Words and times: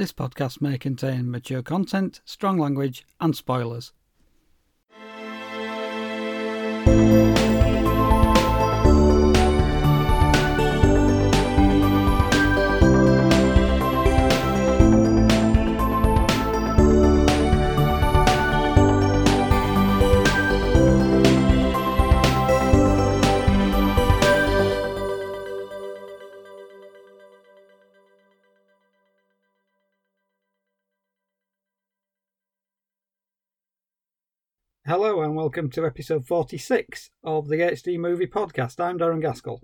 This 0.00 0.12
podcast 0.12 0.62
may 0.62 0.78
contain 0.78 1.30
mature 1.30 1.60
content, 1.60 2.22
strong 2.24 2.56
language, 2.56 3.04
and 3.20 3.36
spoilers. 3.36 3.92
Hello 34.90 35.22
and 35.22 35.36
welcome 35.36 35.70
to 35.70 35.86
episode 35.86 36.26
46 36.26 37.12
of 37.22 37.46
the 37.46 37.58
HD 37.58 37.96
Movie 37.96 38.26
Podcast. 38.26 38.80
I'm 38.80 38.98
Darren 38.98 39.22
Gaskell. 39.22 39.62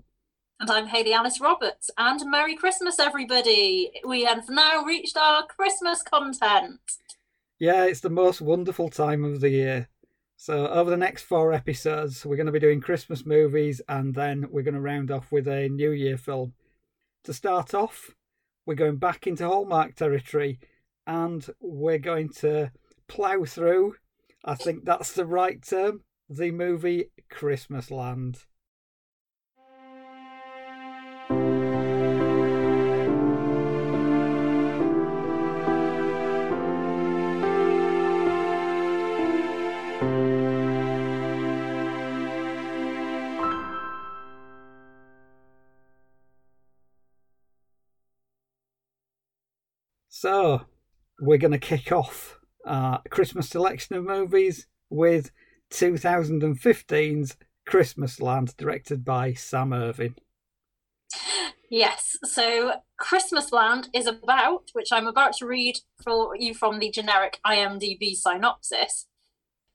And 0.61 0.71
I'm 0.71 0.87
Hayley 0.87 1.11
Alice 1.11 1.41
Roberts. 1.41 1.91
And 1.97 2.21
Merry 2.31 2.55
Christmas, 2.55 2.97
everybody! 2.97 3.91
We 4.07 4.23
have 4.23 4.47
now 4.47 4.85
reached 4.85 5.17
our 5.17 5.45
Christmas 5.45 6.01
content. 6.01 6.79
Yeah, 7.59 7.83
it's 7.83 7.99
the 7.99 8.09
most 8.09 8.39
wonderful 8.39 8.87
time 8.87 9.25
of 9.25 9.41
the 9.41 9.49
year. 9.49 9.89
So, 10.37 10.65
over 10.69 10.89
the 10.89 10.95
next 10.95 11.23
four 11.23 11.51
episodes, 11.51 12.25
we're 12.25 12.37
going 12.37 12.45
to 12.45 12.53
be 12.53 12.59
doing 12.59 12.79
Christmas 12.79 13.25
movies 13.25 13.81
and 13.89 14.15
then 14.15 14.47
we're 14.49 14.61
going 14.61 14.75
to 14.75 14.79
round 14.79 15.11
off 15.11 15.29
with 15.29 15.49
a 15.49 15.67
New 15.67 15.91
Year 15.91 16.15
film. 16.15 16.53
To 17.25 17.33
start 17.33 17.73
off, 17.73 18.11
we're 18.65 18.75
going 18.75 18.95
back 18.95 19.27
into 19.27 19.45
Hallmark 19.45 19.95
territory 19.95 20.61
and 21.05 21.45
we're 21.59 21.99
going 21.99 22.29
to 22.35 22.71
plough 23.09 23.43
through 23.43 23.95
I 24.47 24.55
think 24.55 24.85
that's 24.85 25.11
the 25.11 25.25
right 25.25 25.61
term. 25.61 26.03
The 26.29 26.51
movie 26.51 27.11
Christmas 27.29 27.91
Land. 27.91 28.45
So, 50.07 50.61
we're 51.19 51.37
going 51.37 51.51
to 51.51 51.59
kick 51.59 51.91
off 51.91 52.39
uh, 52.67 52.99
Christmas 53.09 53.49
selection 53.49 53.95
of 53.95 54.03
movies 54.03 54.67
with 54.89 55.31
2015's 55.71 57.37
Christmas 57.65 58.21
Land, 58.21 58.55
directed 58.57 59.03
by 59.03 59.33
Sam 59.33 59.73
Irvin. 59.73 60.15
Yes, 61.69 62.17
so 62.23 62.75
Christmas 62.97 63.51
Land 63.51 63.89
is 63.93 64.07
about, 64.07 64.69
which 64.73 64.91
I'm 64.91 65.07
about 65.07 65.33
to 65.37 65.45
read 65.45 65.79
for 66.01 66.35
you 66.35 66.53
from 66.53 66.79
the 66.79 66.89
generic 66.89 67.39
IMDb 67.45 68.15
synopsis. 68.15 69.07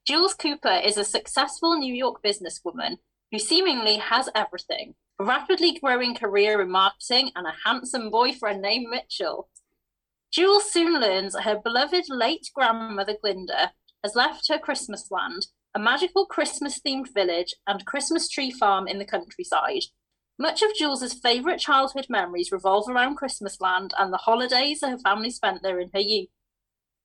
Jules 0.05 0.33
Cooper 0.33 0.81
is 0.83 0.97
a 0.97 1.05
successful 1.05 1.77
New 1.77 1.93
York 1.93 2.23
businesswoman 2.23 2.97
who 3.31 3.39
seemingly 3.39 3.97
has 3.97 4.29
everything 4.35 4.95
a 5.19 5.23
rapidly 5.23 5.77
growing 5.79 6.15
career 6.15 6.61
in 6.61 6.69
marketing 6.69 7.31
and 7.35 7.45
a 7.45 7.53
handsome 7.65 8.09
boyfriend 8.09 8.61
named 8.61 8.87
Mitchell. 8.89 9.47
Jules 10.33 10.71
soon 10.71 10.99
learns 10.99 11.33
that 11.33 11.43
her 11.43 11.59
beloved 11.63 12.05
late 12.09 12.49
grandmother 12.55 13.15
Glinda 13.21 13.71
has 14.03 14.15
left 14.15 14.47
her 14.47 14.57
Christmas 14.57 15.11
land, 15.11 15.45
a 15.75 15.79
magical 15.79 16.25
Christmas 16.25 16.79
themed 16.79 17.13
village 17.13 17.53
and 17.67 17.85
Christmas 17.85 18.27
tree 18.27 18.49
farm 18.49 18.87
in 18.87 18.97
the 18.97 19.05
countryside. 19.05 19.83
Much 20.39 20.63
of 20.63 20.73
Jules's 20.73 21.13
favourite 21.13 21.59
childhood 21.59 22.07
memories 22.09 22.51
revolve 22.51 22.89
around 22.89 23.15
Christmas 23.15 23.61
land 23.61 23.93
and 23.99 24.11
the 24.11 24.17
holidays 24.17 24.81
her 24.81 24.97
family 24.97 25.29
spent 25.29 25.61
there 25.61 25.79
in 25.79 25.91
her 25.93 25.99
youth. 25.99 26.29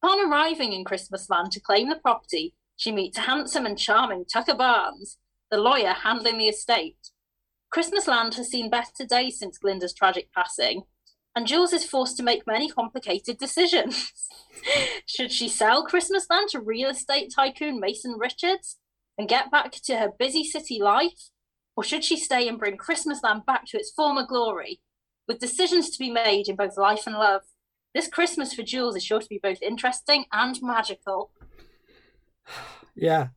Upon 0.02 0.26
arriving 0.26 0.72
in 0.72 0.84
Christmas 0.84 1.28
land 1.28 1.52
to 1.52 1.60
claim 1.60 1.90
the 1.90 1.96
property, 1.96 2.54
she 2.76 2.90
meets 2.90 3.18
handsome 3.18 3.66
and 3.66 3.78
charming 3.78 4.24
Tucker 4.24 4.54
Barnes, 4.54 5.18
the 5.50 5.58
lawyer 5.58 5.92
handling 5.92 6.38
the 6.38 6.48
estate. 6.48 7.10
Christmas 7.70 8.08
land 8.08 8.36
has 8.36 8.48
seen 8.48 8.70
better 8.70 9.04
days 9.06 9.38
since 9.38 9.58
Glinda's 9.58 9.92
tragic 9.92 10.32
passing, 10.32 10.84
and 11.38 11.46
Jules 11.46 11.72
is 11.72 11.84
forced 11.84 12.16
to 12.16 12.24
make 12.24 12.48
many 12.48 12.68
complicated 12.68 13.38
decisions. 13.38 14.12
Should 15.06 15.30
she 15.30 15.48
sell 15.48 15.84
Christmas 15.84 16.26
land 16.28 16.48
to 16.48 16.60
real 16.60 16.90
estate 16.90 17.32
tycoon 17.32 17.78
Mason 17.78 18.16
Richards 18.18 18.78
and 19.16 19.28
get 19.28 19.48
back 19.48 19.70
to 19.70 19.96
her 19.98 20.10
busy 20.18 20.42
city 20.42 20.80
life? 20.82 21.30
Or 21.76 21.84
should 21.84 22.02
she 22.02 22.16
stay 22.16 22.48
and 22.48 22.58
bring 22.58 22.76
Christmas 22.76 23.22
land 23.22 23.46
back 23.46 23.66
to 23.66 23.76
its 23.76 23.92
former 23.92 24.26
glory? 24.26 24.80
With 25.28 25.38
decisions 25.38 25.90
to 25.90 25.98
be 26.00 26.10
made 26.10 26.48
in 26.48 26.56
both 26.56 26.76
life 26.76 27.06
and 27.06 27.14
love, 27.14 27.42
this 27.94 28.08
Christmas 28.08 28.52
for 28.52 28.64
Jules 28.64 28.96
is 28.96 29.04
sure 29.04 29.20
to 29.20 29.28
be 29.28 29.38
both 29.40 29.62
interesting 29.62 30.24
and 30.32 30.60
magical. 30.60 31.30
Yeah. 32.96 33.28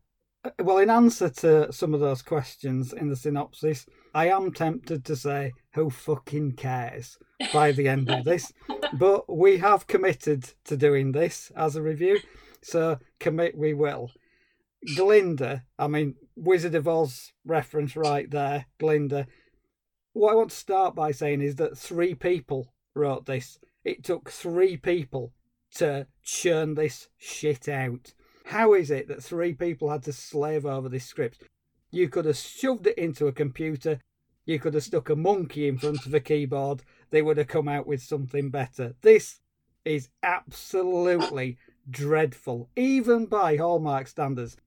Uh, 0.43 0.49
well, 0.57 0.79
in 0.79 0.89
answer 0.89 1.29
to 1.29 1.71
some 1.71 1.93
of 1.93 1.99
those 1.99 2.23
questions 2.23 2.93
in 2.93 3.09
the 3.09 3.15
synopsis, 3.15 3.85
I 4.13 4.29
am 4.29 4.51
tempted 4.51 5.05
to 5.05 5.15
say, 5.15 5.53
who 5.73 5.89
fucking 5.89 6.53
cares? 6.53 7.17
by 7.53 7.71
the 7.71 7.87
end 7.87 8.09
of 8.09 8.23
this. 8.23 8.51
but 8.93 9.33
we 9.33 9.57
have 9.57 9.87
committed 9.87 10.51
to 10.65 10.77
doing 10.77 11.11
this 11.11 11.51
as 11.55 11.75
a 11.75 11.81
review, 11.81 12.19
so 12.61 12.99
commit 13.19 13.57
we 13.57 13.73
will. 13.73 14.11
Glinda, 14.95 15.63
I 15.77 15.87
mean, 15.87 16.15
Wizard 16.35 16.75
of 16.75 16.87
Oz 16.87 17.33
reference 17.45 17.95
right 17.95 18.29
there, 18.29 18.65
Glinda. 18.79 19.27
What 20.13 20.31
I 20.31 20.35
want 20.35 20.49
to 20.49 20.55
start 20.55 20.95
by 20.95 21.11
saying 21.11 21.41
is 21.41 21.55
that 21.55 21.77
three 21.77 22.15
people 22.15 22.73
wrote 22.95 23.25
this. 23.25 23.59
It 23.83 24.03
took 24.03 24.29
three 24.29 24.77
people 24.77 25.33
to 25.75 26.07
churn 26.23 26.75
this 26.75 27.07
shit 27.17 27.69
out. 27.69 28.13
How 28.45 28.73
is 28.73 28.91
it 28.91 29.07
that 29.07 29.23
three 29.23 29.53
people 29.53 29.89
had 29.89 30.03
to 30.03 30.13
slave 30.13 30.65
over 30.65 30.89
this 30.89 31.05
script? 31.05 31.43
You 31.91 32.09
could 32.09 32.25
have 32.25 32.37
shoved 32.37 32.87
it 32.87 32.97
into 32.97 33.27
a 33.27 33.33
computer, 33.33 33.99
you 34.45 34.59
could 34.59 34.73
have 34.73 34.83
stuck 34.83 35.09
a 35.09 35.15
monkey 35.15 35.67
in 35.67 35.77
front 35.77 36.05
of 36.05 36.13
a 36.13 36.19
keyboard, 36.19 36.83
they 37.09 37.21
would 37.21 37.37
have 37.37 37.47
come 37.47 37.67
out 37.67 37.85
with 37.85 38.01
something 38.01 38.49
better. 38.49 38.95
This 39.01 39.41
is 39.83 40.09
absolutely 40.23 41.57
dreadful, 41.89 42.69
even 42.75 43.25
by 43.25 43.57
Hallmark 43.57 44.07
standards. 44.07 44.57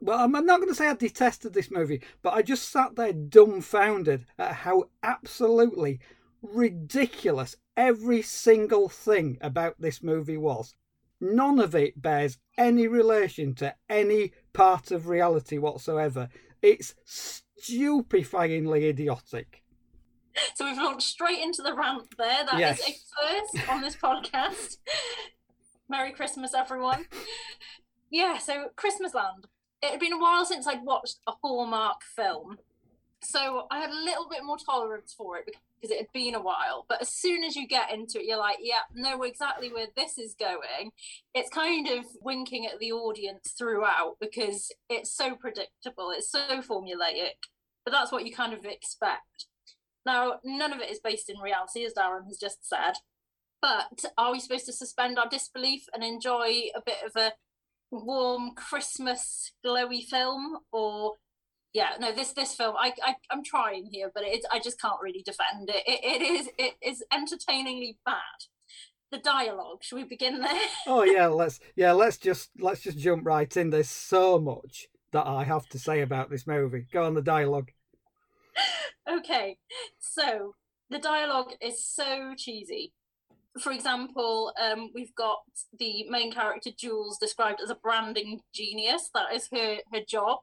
Well, 0.00 0.18
I'm 0.18 0.32
not 0.32 0.60
going 0.60 0.68
to 0.68 0.74
say 0.74 0.88
I 0.88 0.94
detested 0.94 1.54
this 1.54 1.70
movie, 1.70 2.02
but 2.22 2.34
I 2.34 2.42
just 2.42 2.68
sat 2.68 2.96
there 2.96 3.12
dumbfounded 3.12 4.26
at 4.38 4.52
how 4.52 4.90
absolutely 5.02 6.00
ridiculous 6.42 7.56
every 7.76 8.22
single 8.22 8.88
thing 8.88 9.38
about 9.40 9.80
this 9.80 10.02
movie 10.02 10.36
was. 10.36 10.74
None 11.20 11.58
of 11.60 11.74
it 11.74 12.02
bears 12.02 12.38
any 12.58 12.86
relation 12.86 13.54
to 13.54 13.74
any 13.88 14.32
part 14.52 14.90
of 14.90 15.08
reality 15.08 15.56
whatsoever. 15.56 16.28
It's 16.62 16.94
stupefyingly 17.06 18.88
idiotic. 18.88 19.62
So 20.54 20.66
we've 20.66 20.76
launched 20.76 21.06
straight 21.06 21.40
into 21.40 21.62
the 21.62 21.74
rant 21.74 22.14
there. 22.18 22.44
That 22.44 22.58
yes. 22.58 22.80
is 22.80 22.88
a 22.88 23.52
first 23.52 23.70
on 23.70 23.80
this 23.80 23.96
podcast. 23.96 24.76
Merry 25.88 26.12
Christmas, 26.12 26.52
everyone. 26.54 27.06
Yeah, 28.10 28.38
so 28.38 28.66
Christmas 28.76 29.14
Land. 29.14 29.46
It 29.82 29.90
had 29.92 30.00
been 30.00 30.12
a 30.12 30.18
while 30.18 30.44
since 30.44 30.66
I'd 30.66 30.84
watched 30.84 31.18
a 31.26 31.32
Hallmark 31.42 32.02
film. 32.02 32.58
So 33.22 33.66
I 33.70 33.80
had 33.80 33.90
a 33.90 34.04
little 34.04 34.28
bit 34.28 34.44
more 34.44 34.58
tolerance 34.58 35.14
for 35.16 35.38
it 35.38 35.46
because 35.46 35.90
it 35.90 35.98
had 35.98 36.12
been 36.12 36.34
a 36.34 36.42
while. 36.42 36.84
But 36.88 37.00
as 37.00 37.08
soon 37.08 37.42
as 37.44 37.56
you 37.56 37.66
get 37.66 37.92
into 37.92 38.18
it, 38.18 38.26
you're 38.26 38.38
like, 38.38 38.58
yeah, 38.60 38.80
know 38.94 39.22
exactly 39.22 39.72
where 39.72 39.86
this 39.96 40.18
is 40.18 40.34
going. 40.38 40.90
It's 41.34 41.50
kind 41.50 41.88
of 41.88 42.04
winking 42.20 42.66
at 42.66 42.78
the 42.78 42.92
audience 42.92 43.54
throughout 43.58 44.16
because 44.20 44.70
it's 44.88 45.12
so 45.12 45.34
predictable, 45.34 46.12
it's 46.12 46.30
so 46.30 46.60
formulaic. 46.60 47.48
But 47.84 47.92
that's 47.92 48.12
what 48.12 48.26
you 48.26 48.34
kind 48.34 48.52
of 48.52 48.64
expect. 48.64 49.46
Now, 50.04 50.34
none 50.44 50.72
of 50.72 50.80
it 50.80 50.90
is 50.90 51.00
based 51.00 51.28
in 51.28 51.38
reality, 51.38 51.84
as 51.84 51.94
Darren 51.94 52.26
has 52.26 52.38
just 52.38 52.68
said. 52.68 52.94
But 53.60 54.04
are 54.16 54.32
we 54.32 54.40
supposed 54.40 54.66
to 54.66 54.72
suspend 54.72 55.18
our 55.18 55.28
disbelief 55.28 55.86
and 55.92 56.04
enjoy 56.04 56.68
a 56.76 56.82
bit 56.84 56.98
of 57.04 57.12
a 57.16 57.32
warm 57.90 58.52
Christmas 58.54 59.52
glowy 59.64 60.04
film, 60.04 60.58
or 60.70 61.14
yeah, 61.76 61.90
no, 62.00 62.10
this 62.10 62.32
this 62.32 62.54
film 62.54 62.74
I, 62.78 62.94
I 63.04 63.16
am 63.30 63.44
trying 63.44 63.90
here, 63.92 64.10
but 64.12 64.24
it, 64.24 64.46
I 64.50 64.58
just 64.58 64.80
can't 64.80 65.00
really 65.02 65.22
defend 65.22 65.68
it. 65.68 65.82
it. 65.86 66.00
It 66.02 66.22
is 66.22 66.48
it 66.56 66.74
is 66.82 67.04
entertainingly 67.12 67.98
bad. 68.06 68.16
The 69.12 69.18
dialogue. 69.18 69.82
Should 69.82 69.96
we 69.96 70.04
begin 70.04 70.40
there? 70.40 70.58
oh 70.86 71.02
yeah, 71.02 71.26
let's 71.26 71.60
yeah 71.76 71.92
let's 71.92 72.16
just 72.16 72.48
let's 72.58 72.80
just 72.80 72.98
jump 72.98 73.26
right 73.26 73.54
in. 73.58 73.68
There's 73.68 73.90
so 73.90 74.38
much 74.38 74.86
that 75.12 75.26
I 75.26 75.44
have 75.44 75.68
to 75.68 75.78
say 75.78 76.00
about 76.00 76.30
this 76.30 76.46
movie. 76.46 76.86
Go 76.90 77.04
on 77.04 77.12
the 77.12 77.20
dialogue. 77.20 77.68
okay, 79.18 79.58
so 80.00 80.54
the 80.88 80.98
dialogue 80.98 81.52
is 81.60 81.84
so 81.84 82.32
cheesy. 82.38 82.94
for 83.60 83.70
example, 83.70 84.54
um, 84.58 84.90
we've 84.94 85.14
got 85.14 85.40
the 85.78 86.06
main 86.08 86.32
character 86.32 86.70
Jules 86.74 87.18
described 87.18 87.60
as 87.62 87.68
a 87.68 87.74
branding 87.74 88.40
genius. 88.54 89.10
That 89.12 89.34
is 89.34 89.48
her 89.52 89.76
her 89.92 90.00
job. 90.08 90.38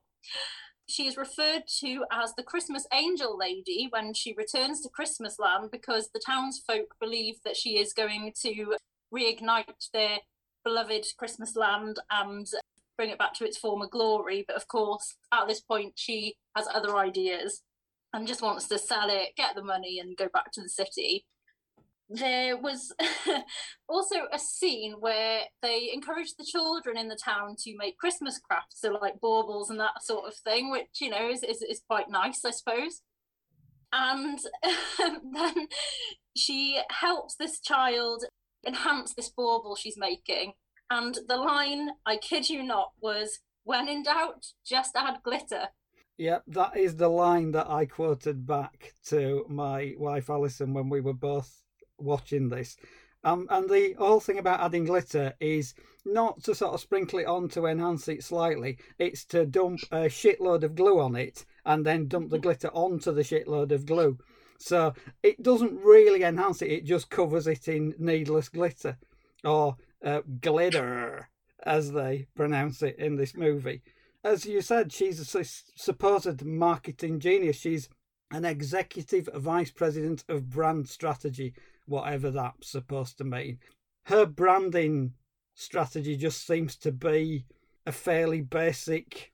She 0.87 1.07
is 1.07 1.17
referred 1.17 1.63
to 1.79 2.05
as 2.11 2.33
the 2.35 2.43
Christmas 2.43 2.85
angel 2.93 3.37
lady 3.37 3.87
when 3.89 4.13
she 4.13 4.33
returns 4.37 4.81
to 4.81 4.89
Christmasland 4.89 5.71
because 5.71 6.09
the 6.13 6.21
townsfolk 6.23 6.95
believe 6.99 7.35
that 7.45 7.55
she 7.55 7.77
is 7.77 7.93
going 7.93 8.33
to 8.41 8.75
reignite 9.13 9.89
their 9.93 10.17
beloved 10.63 11.05
Christmasland 11.21 11.95
and 12.09 12.47
bring 12.97 13.09
it 13.09 13.17
back 13.17 13.33
to 13.35 13.45
its 13.45 13.57
former 13.57 13.87
glory. 13.87 14.43
But 14.45 14.57
of 14.57 14.67
course, 14.67 15.15
at 15.31 15.47
this 15.47 15.61
point, 15.61 15.93
she 15.95 16.35
has 16.55 16.67
other 16.73 16.97
ideas 16.97 17.61
and 18.13 18.27
just 18.27 18.41
wants 18.41 18.67
to 18.67 18.77
sell 18.77 19.09
it, 19.09 19.35
get 19.35 19.55
the 19.55 19.63
money, 19.63 19.99
and 19.99 20.15
go 20.17 20.27
back 20.33 20.51
to 20.53 20.61
the 20.61 20.69
city. 20.69 21.25
There 22.09 22.57
was 22.57 22.93
also 23.89 24.15
a 24.31 24.37
scene 24.37 24.95
where 24.99 25.41
they 25.61 25.89
encouraged 25.93 26.35
the 26.37 26.45
children 26.45 26.97
in 26.97 27.07
the 27.07 27.17
town 27.23 27.55
to 27.63 27.77
make 27.77 27.97
Christmas 27.97 28.39
crafts, 28.39 28.81
so 28.81 28.91
like 28.91 29.21
baubles 29.21 29.69
and 29.69 29.79
that 29.79 30.03
sort 30.03 30.27
of 30.27 30.35
thing, 30.35 30.69
which 30.69 30.99
you 30.99 31.09
know 31.09 31.29
is 31.29 31.43
is, 31.43 31.61
is 31.61 31.81
quite 31.87 32.09
nice, 32.09 32.43
I 32.45 32.51
suppose. 32.51 33.01
And 33.93 34.39
then 35.33 35.67
she 36.35 36.81
helps 36.89 37.35
this 37.35 37.59
child 37.59 38.25
enhance 38.65 39.13
this 39.13 39.29
bauble 39.29 39.75
she's 39.75 39.97
making. 39.97 40.53
And 40.89 41.17
the 41.27 41.37
line, 41.37 41.89
I 42.05 42.17
kid 42.17 42.49
you 42.49 42.63
not, 42.63 42.91
was 42.99 43.39
when 43.63 43.87
in 43.87 44.03
doubt, 44.03 44.47
just 44.65 44.95
add 44.95 45.19
glitter. 45.23 45.69
Yep, 46.17 46.43
that 46.47 46.77
is 46.77 46.95
the 46.95 47.09
line 47.09 47.51
that 47.51 47.69
I 47.69 47.85
quoted 47.85 48.45
back 48.45 48.93
to 49.07 49.45
my 49.49 49.93
wife 49.97 50.29
Alison 50.29 50.73
when 50.73 50.89
we 50.89 51.01
were 51.01 51.13
both 51.13 51.63
watching 52.03 52.49
this. 52.49 52.77
Um, 53.23 53.47
and 53.49 53.69
the 53.69 53.93
whole 53.97 54.19
thing 54.19 54.37
about 54.37 54.59
adding 54.59 54.83
glitter 54.83 55.33
is 55.39 55.73
not 56.05 56.43
to 56.43 56.53
sort 56.53 56.73
of 56.73 56.81
sprinkle 56.81 57.19
it 57.19 57.27
on 57.27 57.47
to 57.49 57.65
enhance 57.65 58.07
it 58.09 58.23
slightly, 58.23 58.77
it's 58.99 59.23
to 59.25 59.45
dump 59.45 59.79
a 59.91 60.09
shitload 60.09 60.63
of 60.63 60.75
glue 60.75 60.99
on 60.99 61.15
it 61.15 61.45
and 61.65 61.85
then 61.85 62.09
dump 62.09 62.29
the 62.29 62.39
glitter 62.39 62.67
onto 62.73 63.13
the 63.13 63.21
shitload 63.21 63.71
of 63.71 63.85
glue. 63.85 64.17
So 64.57 64.93
it 65.21 65.41
doesn't 65.41 65.79
really 65.79 66.23
enhance 66.23 66.61
it, 66.61 66.71
it 66.71 66.85
just 66.85 67.09
covers 67.09 67.47
it 67.47 67.67
in 67.67 67.95
needless 67.97 68.49
glitter 68.49 68.97
or 69.43 69.77
uh, 70.03 70.21
glitter, 70.41 71.29
as 71.65 71.93
they 71.93 72.27
pronounce 72.35 72.81
it 72.81 72.97
in 72.97 73.15
this 73.15 73.35
movie. 73.35 73.81
As 74.23 74.45
you 74.45 74.61
said, 74.61 74.91
she's 74.91 75.35
a 75.35 75.43
supposed 75.43 76.43
marketing 76.43 77.19
genius. 77.19 77.57
She's 77.57 77.89
an 78.31 78.45
executive 78.45 79.29
vice 79.35 79.71
president 79.71 80.23
of 80.29 80.49
brand 80.49 80.87
strategy, 80.87 81.53
whatever 81.85 82.31
that's 82.31 82.69
supposed 82.69 83.17
to 83.17 83.23
mean. 83.23 83.59
Her 84.05 84.25
branding 84.25 85.13
strategy 85.53 86.17
just 86.17 86.45
seems 86.45 86.75
to 86.77 86.91
be 86.91 87.45
a 87.85 87.91
fairly 87.91 88.41
basic 88.41 89.31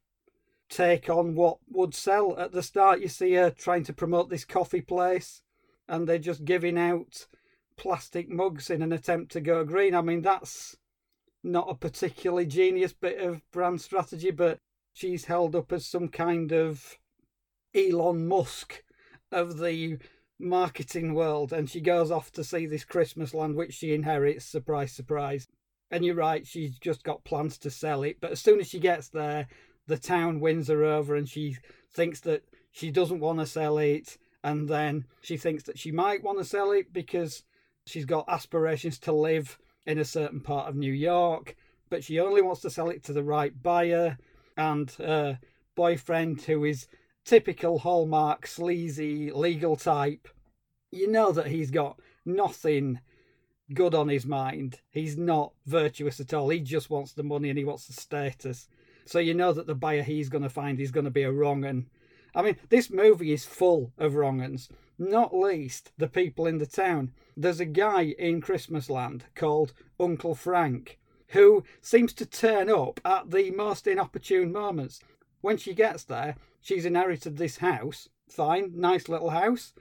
take 0.69 1.09
on 1.09 1.35
what 1.35 1.57
would 1.69 1.93
sell. 1.95 2.37
At 2.37 2.51
the 2.51 2.63
start, 2.63 3.01
you 3.01 3.07
see 3.07 3.33
her 3.33 3.49
trying 3.49 3.83
to 3.85 3.93
promote 3.93 4.29
this 4.29 4.45
coffee 4.45 4.81
place, 4.81 5.41
and 5.87 6.07
they're 6.07 6.19
just 6.19 6.45
giving 6.45 6.77
out 6.77 7.27
plastic 7.77 8.29
mugs 8.29 8.69
in 8.69 8.81
an 8.81 8.91
attempt 8.91 9.31
to 9.31 9.41
go 9.41 9.63
green. 9.63 9.95
I 9.95 10.01
mean, 10.01 10.21
that's 10.21 10.75
not 11.43 11.69
a 11.69 11.75
particularly 11.75 12.45
genius 12.45 12.93
bit 12.93 13.19
of 13.19 13.41
brand 13.51 13.81
strategy, 13.81 14.31
but 14.31 14.59
she's 14.93 15.25
held 15.25 15.55
up 15.55 15.71
as 15.71 15.85
some 15.85 16.09
kind 16.09 16.51
of 16.51 16.97
Elon 17.73 18.27
Musk 18.27 18.83
of 19.31 19.57
the 19.57 19.97
marketing 20.39 21.13
world, 21.13 21.51
and 21.53 21.69
she 21.69 21.81
goes 21.81 22.11
off 22.11 22.31
to 22.31 22.43
see 22.43 22.65
this 22.65 22.85
Christmas 22.85 23.33
land 23.33 23.55
which 23.55 23.73
she 23.73 23.93
inherits. 23.93 24.45
Surprise, 24.45 24.91
surprise. 24.91 25.47
And 25.91 26.05
you're 26.05 26.15
right, 26.15 26.45
she's 26.45 26.77
just 26.77 27.03
got 27.03 27.23
plans 27.23 27.57
to 27.59 27.69
sell 27.69 28.03
it, 28.03 28.17
but 28.21 28.31
as 28.31 28.39
soon 28.39 28.59
as 28.59 28.69
she 28.69 28.79
gets 28.79 29.09
there, 29.09 29.47
the 29.89 29.97
town 29.97 30.39
wins 30.39 30.67
her 30.67 30.83
over 30.83 31.15
and 31.15 31.27
she 31.27 31.57
thinks 31.91 32.19
that 32.21 32.43
she 32.71 32.91
doesn't 32.91 33.19
want 33.19 33.39
to 33.39 33.45
sell 33.45 33.79
it 33.79 34.17
and 34.43 34.69
then 34.69 35.05
she 35.21 35.35
thinks 35.35 35.63
that 35.63 35.79
she 35.79 35.91
might 35.91 36.23
want 36.23 36.37
to 36.37 36.45
sell 36.45 36.71
it 36.71 36.93
because 36.93 37.43
she's 37.85 38.05
got 38.05 38.29
aspirations 38.29 38.99
to 38.99 39.11
live 39.11 39.57
in 39.87 39.97
a 39.97 40.05
certain 40.05 40.39
part 40.39 40.69
of 40.69 40.75
New 40.75 40.93
York 40.93 41.55
but 41.89 42.03
she 42.03 42.19
only 42.19 42.41
wants 42.41 42.61
to 42.61 42.69
sell 42.69 42.89
it 42.89 43.03
to 43.03 43.13
the 43.13 43.23
right 43.23 43.63
buyer 43.63 44.17
and 44.55 44.91
her 44.91 45.39
boyfriend 45.75 46.41
who 46.41 46.63
is 46.65 46.87
typical 47.25 47.79
hallmark 47.79 48.47
sleazy 48.47 49.31
legal 49.31 49.75
type 49.75 50.27
you 50.91 51.09
know 51.09 51.31
that 51.31 51.47
he's 51.47 51.71
got 51.71 51.99
nothing 52.25 52.99
good 53.73 53.93
on 53.93 54.09
his 54.09 54.25
mind 54.25 54.81
he's 54.89 55.17
not 55.17 55.53
virtuous 55.65 56.19
at 56.19 56.33
all 56.33 56.49
he 56.49 56.59
just 56.59 56.89
wants 56.89 57.11
the 57.11 57.23
money 57.23 57.49
and 57.49 57.57
he 57.59 57.65
wants 57.65 57.85
the 57.85 57.93
status 57.93 58.67
so 59.09 59.17
you 59.17 59.33
know 59.33 59.51
that 59.53 59.65
the 59.65 59.73
buyer 59.73 60.03
he's 60.03 60.29
going 60.29 60.43
to 60.43 60.49
find 60.49 60.79
is 60.79 60.91
going 60.91 61.05
to 61.05 61.09
be 61.09 61.23
a 61.23 61.31
wrong 61.31 61.65
un. 61.65 61.87
I 62.35 62.43
mean, 62.43 62.57
this 62.69 62.91
movie 62.91 63.33
is 63.33 63.43
full 63.43 63.91
of 63.97 64.13
wrong 64.13 64.39
uns, 64.39 64.69
not 64.99 65.35
least 65.35 65.91
the 65.97 66.07
people 66.07 66.45
in 66.45 66.59
the 66.59 66.67
town. 66.67 67.11
There's 67.35 67.59
a 67.59 67.65
guy 67.65 68.13
in 68.19 68.39
Christmasland 68.39 69.23
called 69.33 69.73
Uncle 69.99 70.35
Frank 70.35 70.99
who 71.29 71.63
seems 71.81 72.13
to 72.13 72.25
turn 72.27 72.69
up 72.69 72.99
at 73.03 73.31
the 73.31 73.49
most 73.49 73.87
inopportune 73.87 74.51
moments. 74.51 74.99
When 75.41 75.57
she 75.57 75.73
gets 75.73 76.03
there, 76.03 76.35
she's 76.61 76.85
inherited 76.85 77.37
this 77.37 77.57
house. 77.57 78.09
Fine, 78.27 78.73
nice 78.75 79.07
little 79.09 79.29
house. 79.29 79.73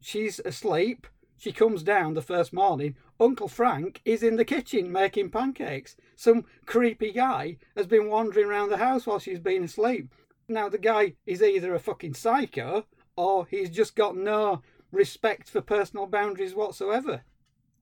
She's 0.00 0.40
asleep. 0.40 1.06
She 1.36 1.52
comes 1.52 1.82
down 1.82 2.14
the 2.14 2.22
first 2.22 2.52
morning. 2.52 2.96
Uncle 3.20 3.48
Frank 3.48 4.00
is 4.04 4.22
in 4.22 4.36
the 4.36 4.44
kitchen 4.44 4.90
making 4.90 5.30
pancakes. 5.30 5.96
Some 6.16 6.44
creepy 6.64 7.12
guy 7.12 7.58
has 7.76 7.86
been 7.86 8.08
wandering 8.08 8.46
around 8.46 8.70
the 8.70 8.78
house 8.78 9.06
while 9.06 9.18
she's 9.18 9.38
been 9.38 9.64
asleep. 9.64 10.14
Now, 10.48 10.68
the 10.68 10.78
guy 10.78 11.14
is 11.26 11.42
either 11.42 11.74
a 11.74 11.80
fucking 11.80 12.14
psycho 12.14 12.86
or 13.16 13.46
he's 13.46 13.70
just 13.70 13.96
got 13.96 14.16
no 14.16 14.62
respect 14.92 15.50
for 15.50 15.60
personal 15.60 16.06
boundaries 16.06 16.54
whatsoever. 16.54 17.22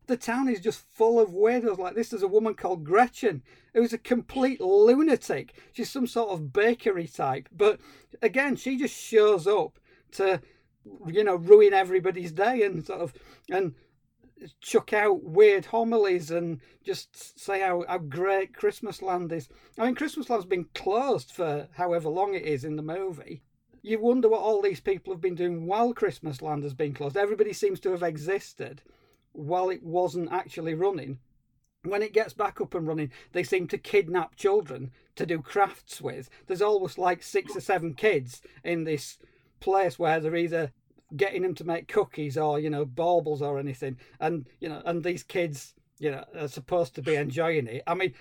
The 0.06 0.16
town 0.16 0.48
is 0.48 0.60
just 0.60 0.80
full 0.90 1.18
of 1.18 1.30
weirdos 1.30 1.78
like 1.78 1.94
this. 1.94 2.10
There's 2.10 2.22
a 2.22 2.28
woman 2.28 2.54
called 2.54 2.84
Gretchen 2.84 3.42
who's 3.72 3.92
a 3.92 3.98
complete 3.98 4.60
lunatic. 4.60 5.54
She's 5.72 5.90
some 5.90 6.06
sort 6.06 6.30
of 6.30 6.52
bakery 6.52 7.08
type. 7.08 7.48
But 7.50 7.80
again, 8.20 8.56
she 8.56 8.76
just 8.76 8.94
shows 8.94 9.46
up 9.46 9.78
to 10.12 10.40
you 11.06 11.24
know, 11.24 11.36
ruin 11.36 11.72
everybody's 11.72 12.32
day 12.32 12.62
and 12.62 12.84
sort 12.84 13.00
of 13.00 13.14
and 13.50 13.74
chuck 14.60 14.92
out 14.92 15.22
weird 15.22 15.66
homilies 15.66 16.30
and 16.30 16.60
just 16.82 17.38
say 17.38 17.60
how, 17.60 17.84
how 17.88 17.98
great 17.98 18.52
Christmasland 18.52 19.32
is. 19.32 19.48
I 19.78 19.86
mean, 19.86 19.94
Christmasland's 19.94 20.44
been 20.44 20.66
closed 20.74 21.32
for 21.32 21.68
however 21.74 22.08
long 22.08 22.34
it 22.34 22.42
is 22.42 22.64
in 22.64 22.76
the 22.76 22.82
movie. 22.82 23.42
You 23.82 24.00
wonder 24.00 24.28
what 24.28 24.40
all 24.40 24.62
these 24.62 24.80
people 24.80 25.12
have 25.12 25.20
been 25.20 25.34
doing 25.34 25.66
while 25.66 25.94
Christmasland 25.94 26.62
has 26.62 26.74
been 26.74 26.94
closed. 26.94 27.16
Everybody 27.16 27.52
seems 27.52 27.80
to 27.80 27.90
have 27.90 28.02
existed 28.02 28.82
while 29.34 29.68
it 29.68 29.82
wasn't 29.82 30.32
actually 30.32 30.74
running. 30.74 31.18
When 31.82 32.02
it 32.02 32.14
gets 32.14 32.32
back 32.32 32.62
up 32.62 32.74
and 32.74 32.88
running, 32.88 33.12
they 33.32 33.42
seem 33.42 33.68
to 33.68 33.76
kidnap 33.76 34.36
children 34.36 34.90
to 35.16 35.26
do 35.26 35.42
crafts 35.42 36.00
with. 36.00 36.30
There's 36.46 36.62
always 36.62 36.96
like 36.96 37.22
six 37.22 37.54
or 37.54 37.60
seven 37.60 37.92
kids 37.92 38.40
in 38.62 38.84
this 38.84 39.18
place 39.60 39.98
where 39.98 40.18
they're 40.18 40.36
either 40.36 40.72
getting 41.16 41.42
them 41.42 41.54
to 41.54 41.64
make 41.64 41.88
cookies 41.88 42.36
or 42.36 42.58
you 42.58 42.70
know 42.70 42.84
baubles 42.84 43.42
or 43.42 43.58
anything 43.58 43.96
and 44.18 44.46
you 44.58 44.68
know 44.68 44.82
and 44.84 45.04
these 45.04 45.22
kids 45.22 45.74
you 45.98 46.10
know 46.10 46.24
are 46.36 46.48
supposed 46.48 46.94
to 46.94 47.02
be 47.02 47.14
enjoying 47.14 47.66
it 47.66 47.82
i 47.86 47.94
mean 47.94 48.12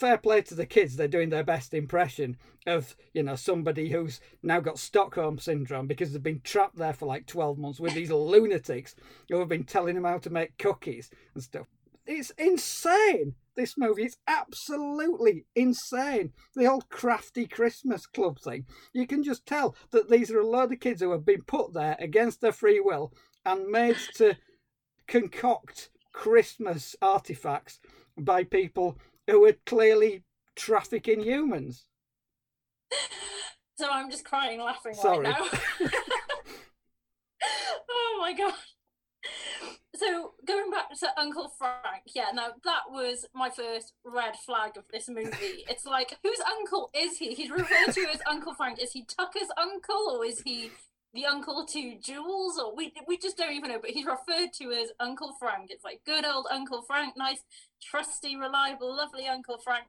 fair 0.00 0.16
play 0.16 0.40
to 0.40 0.54
the 0.54 0.66
kids 0.66 0.96
they're 0.96 1.06
doing 1.06 1.28
their 1.28 1.44
best 1.44 1.74
impression 1.74 2.36
of 2.66 2.96
you 3.12 3.22
know 3.22 3.36
somebody 3.36 3.90
who's 3.90 4.20
now 4.42 4.58
got 4.58 4.78
stockholm 4.78 5.38
syndrome 5.38 5.86
because 5.86 6.12
they've 6.12 6.22
been 6.22 6.40
trapped 6.42 6.76
there 6.76 6.94
for 6.94 7.06
like 7.06 7.26
12 7.26 7.58
months 7.58 7.78
with 7.78 7.94
these 7.94 8.10
lunatics 8.10 8.94
who 9.28 9.38
have 9.38 9.48
been 9.48 9.64
telling 9.64 9.94
them 9.94 10.04
how 10.04 10.18
to 10.18 10.30
make 10.30 10.56
cookies 10.58 11.10
and 11.34 11.42
stuff 11.42 11.66
it's 12.06 12.30
insane 12.30 13.34
this 13.54 13.76
movie. 13.76 14.04
It's 14.04 14.16
absolutely 14.26 15.44
insane. 15.54 16.32
The 16.56 16.64
whole 16.64 16.82
crafty 16.88 17.46
Christmas 17.46 18.06
club 18.06 18.40
thing. 18.40 18.64
You 18.92 19.06
can 19.06 19.22
just 19.22 19.46
tell 19.46 19.76
that 19.90 20.10
these 20.10 20.30
are 20.30 20.40
a 20.40 20.46
load 20.46 20.72
of 20.72 20.80
kids 20.80 21.02
who 21.02 21.12
have 21.12 21.24
been 21.26 21.42
put 21.42 21.72
there 21.72 21.96
against 22.00 22.40
their 22.40 22.52
free 22.52 22.80
will 22.80 23.12
and 23.44 23.68
made 23.68 23.96
to 24.16 24.36
concoct 25.06 25.90
Christmas 26.12 26.96
artifacts 27.00 27.78
by 28.16 28.44
people 28.44 28.98
who 29.30 29.44
are 29.46 29.54
clearly 29.66 30.24
trafficking 30.56 31.20
humans. 31.20 31.86
So 33.76 33.88
I'm 33.90 34.10
just 34.10 34.24
crying 34.24 34.60
laughing 34.60 34.94
Sorry. 34.94 35.26
right 35.26 35.38
now. 35.38 35.58
oh 37.90 38.18
my 38.20 38.34
god 38.34 38.54
so 40.00 40.32
going 40.46 40.70
back 40.70 40.90
to 40.98 41.20
Uncle 41.20 41.52
Frank, 41.58 42.04
yeah, 42.14 42.26
now 42.32 42.48
that 42.64 42.82
was 42.90 43.26
my 43.34 43.50
first 43.50 43.92
red 44.04 44.34
flag 44.36 44.76
of 44.76 44.84
this 44.92 45.08
movie. 45.08 45.30
It's 45.68 45.84
like, 45.84 46.16
whose 46.22 46.40
uncle 46.58 46.90
is 46.94 47.18
he? 47.18 47.34
He's 47.34 47.50
referred 47.50 47.92
to 47.92 48.06
as 48.12 48.20
Uncle 48.26 48.54
Frank. 48.54 48.82
Is 48.82 48.92
he 48.92 49.04
Tucker's 49.04 49.50
uncle 49.56 50.16
or 50.16 50.24
is 50.24 50.40
he 50.40 50.70
the 51.12 51.26
uncle 51.26 51.66
to 51.66 51.96
Jules, 52.00 52.58
or 52.58 52.74
we 52.74 52.92
we 53.06 53.18
just 53.18 53.36
don't 53.36 53.52
even 53.52 53.70
know. 53.70 53.78
But 53.80 53.90
he's 53.90 54.06
referred 54.06 54.52
to 54.58 54.72
as 54.72 54.90
Uncle 55.00 55.34
Frank. 55.38 55.70
It's 55.70 55.84
like 55.84 56.00
good 56.04 56.24
old 56.24 56.46
Uncle 56.50 56.82
Frank, 56.82 57.16
nice, 57.16 57.42
trusty, 57.82 58.36
reliable, 58.36 58.94
lovely 58.96 59.26
Uncle 59.26 59.58
Frank. 59.58 59.86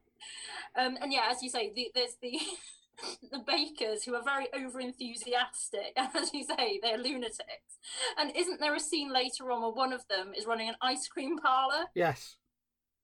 Um, 0.77 0.97
and 1.01 1.11
yeah, 1.13 1.27
as 1.29 1.41
you 1.41 1.49
say, 1.49 1.71
the, 1.75 1.91
there's 1.93 2.15
the 2.21 2.39
the 3.31 3.39
bakers 3.39 4.03
who 4.03 4.15
are 4.15 4.23
very 4.23 4.47
over 4.53 4.79
enthusiastic, 4.79 5.93
as 5.97 6.33
you 6.33 6.43
say, 6.43 6.79
they're 6.81 6.97
lunatics. 6.97 7.79
And 8.17 8.35
isn't 8.35 8.59
there 8.59 8.75
a 8.75 8.79
scene 8.79 9.11
later 9.11 9.51
on 9.51 9.61
where 9.61 9.71
one 9.71 9.93
of 9.93 10.07
them 10.07 10.31
is 10.35 10.45
running 10.45 10.69
an 10.69 10.75
ice 10.81 11.07
cream 11.07 11.37
parlor? 11.37 11.85
Yes. 11.95 12.35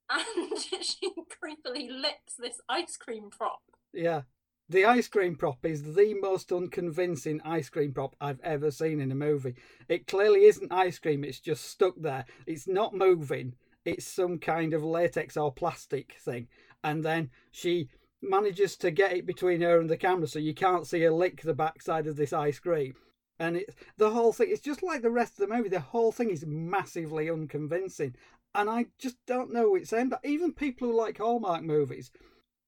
And 0.10 0.60
she 0.82 1.10
creepily 1.10 1.90
licks 1.90 2.36
this 2.38 2.60
ice 2.70 2.98
cream 2.98 3.30
prop. 3.30 3.62
Yeah. 3.94 4.22
The 4.70 4.84
ice 4.84 5.08
cream 5.08 5.38
prop 5.38 5.66
is 5.66 5.96
the 5.96 6.14
most 6.16 6.52
unconvincing 6.52 7.40
ice 7.46 7.70
cream 7.70 7.94
prop 7.94 8.18
I've 8.20 8.42
ever 8.42 8.70
seen 8.70 9.00
in 9.00 9.14
a 9.14 9.16
movie. 9.16 9.56
It 9.88 10.08
clearly 10.08 10.44
isn't 10.44 10.74
ice 10.74 11.00
cream, 11.00 11.24
it's 11.24 11.40
just 11.40 11.64
stuck 11.64 11.94
there. 11.96 12.26
It's 12.46 12.68
not 12.68 12.94
moving, 12.94 13.56
it's 13.86 14.06
some 14.06 14.40
kind 14.40 14.74
of 14.74 14.84
latex 14.84 15.38
or 15.38 15.54
plastic 15.54 16.18
thing. 16.20 16.50
And 16.84 17.02
then 17.06 17.30
she 17.50 17.88
manages 18.22 18.76
to 18.78 18.92
get 18.92 19.14
it 19.14 19.26
between 19.26 19.62
her 19.62 19.80
and 19.80 19.90
the 19.90 19.96
camera 19.96 20.28
so 20.28 20.38
you 20.38 20.54
can't 20.54 20.86
see 20.86 21.02
her 21.04 21.12
lick 21.12 21.44
the 21.44 21.54
backside 21.54 22.06
of 22.06 22.18
this 22.18 22.34
ice 22.34 22.60
cream. 22.60 22.96
And 23.40 23.56
it's 23.56 23.74
the 23.96 24.10
whole 24.10 24.34
thing, 24.34 24.50
it's 24.52 24.60
just 24.60 24.84
like 24.84 25.02
the 25.02 25.10
rest 25.10 25.40
of 25.40 25.48
the 25.48 25.56
movie, 25.56 25.70
the 25.70 25.80
whole 25.80 26.12
thing 26.12 26.30
is 26.30 26.46
massively 26.46 27.30
unconvincing. 27.30 28.16
And 28.54 28.70
I 28.70 28.88
just 28.98 29.16
don't 29.28 29.54
know 29.54 29.76
its 29.76 29.94
end. 29.94 30.14
Even 30.26 30.52
people 30.52 30.90
who 30.90 30.98
like 30.98 31.20
Hallmark 31.20 31.64
movies 31.64 32.12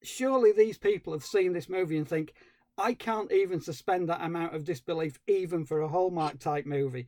surely 0.02 0.52
these 0.52 0.78
people 0.78 1.12
have 1.12 1.24
seen 1.24 1.52
this 1.52 1.68
movie 1.68 1.96
and 1.96 2.08
think, 2.08 2.32
I 2.78 2.94
can't 2.94 3.30
even 3.30 3.60
suspend 3.60 4.08
that 4.08 4.22
amount 4.22 4.54
of 4.54 4.64
disbelief 4.64 5.18
even 5.26 5.64
for 5.64 5.80
a 5.80 5.88
Hallmark 5.88 6.38
type 6.38 6.66
movie. 6.66 7.06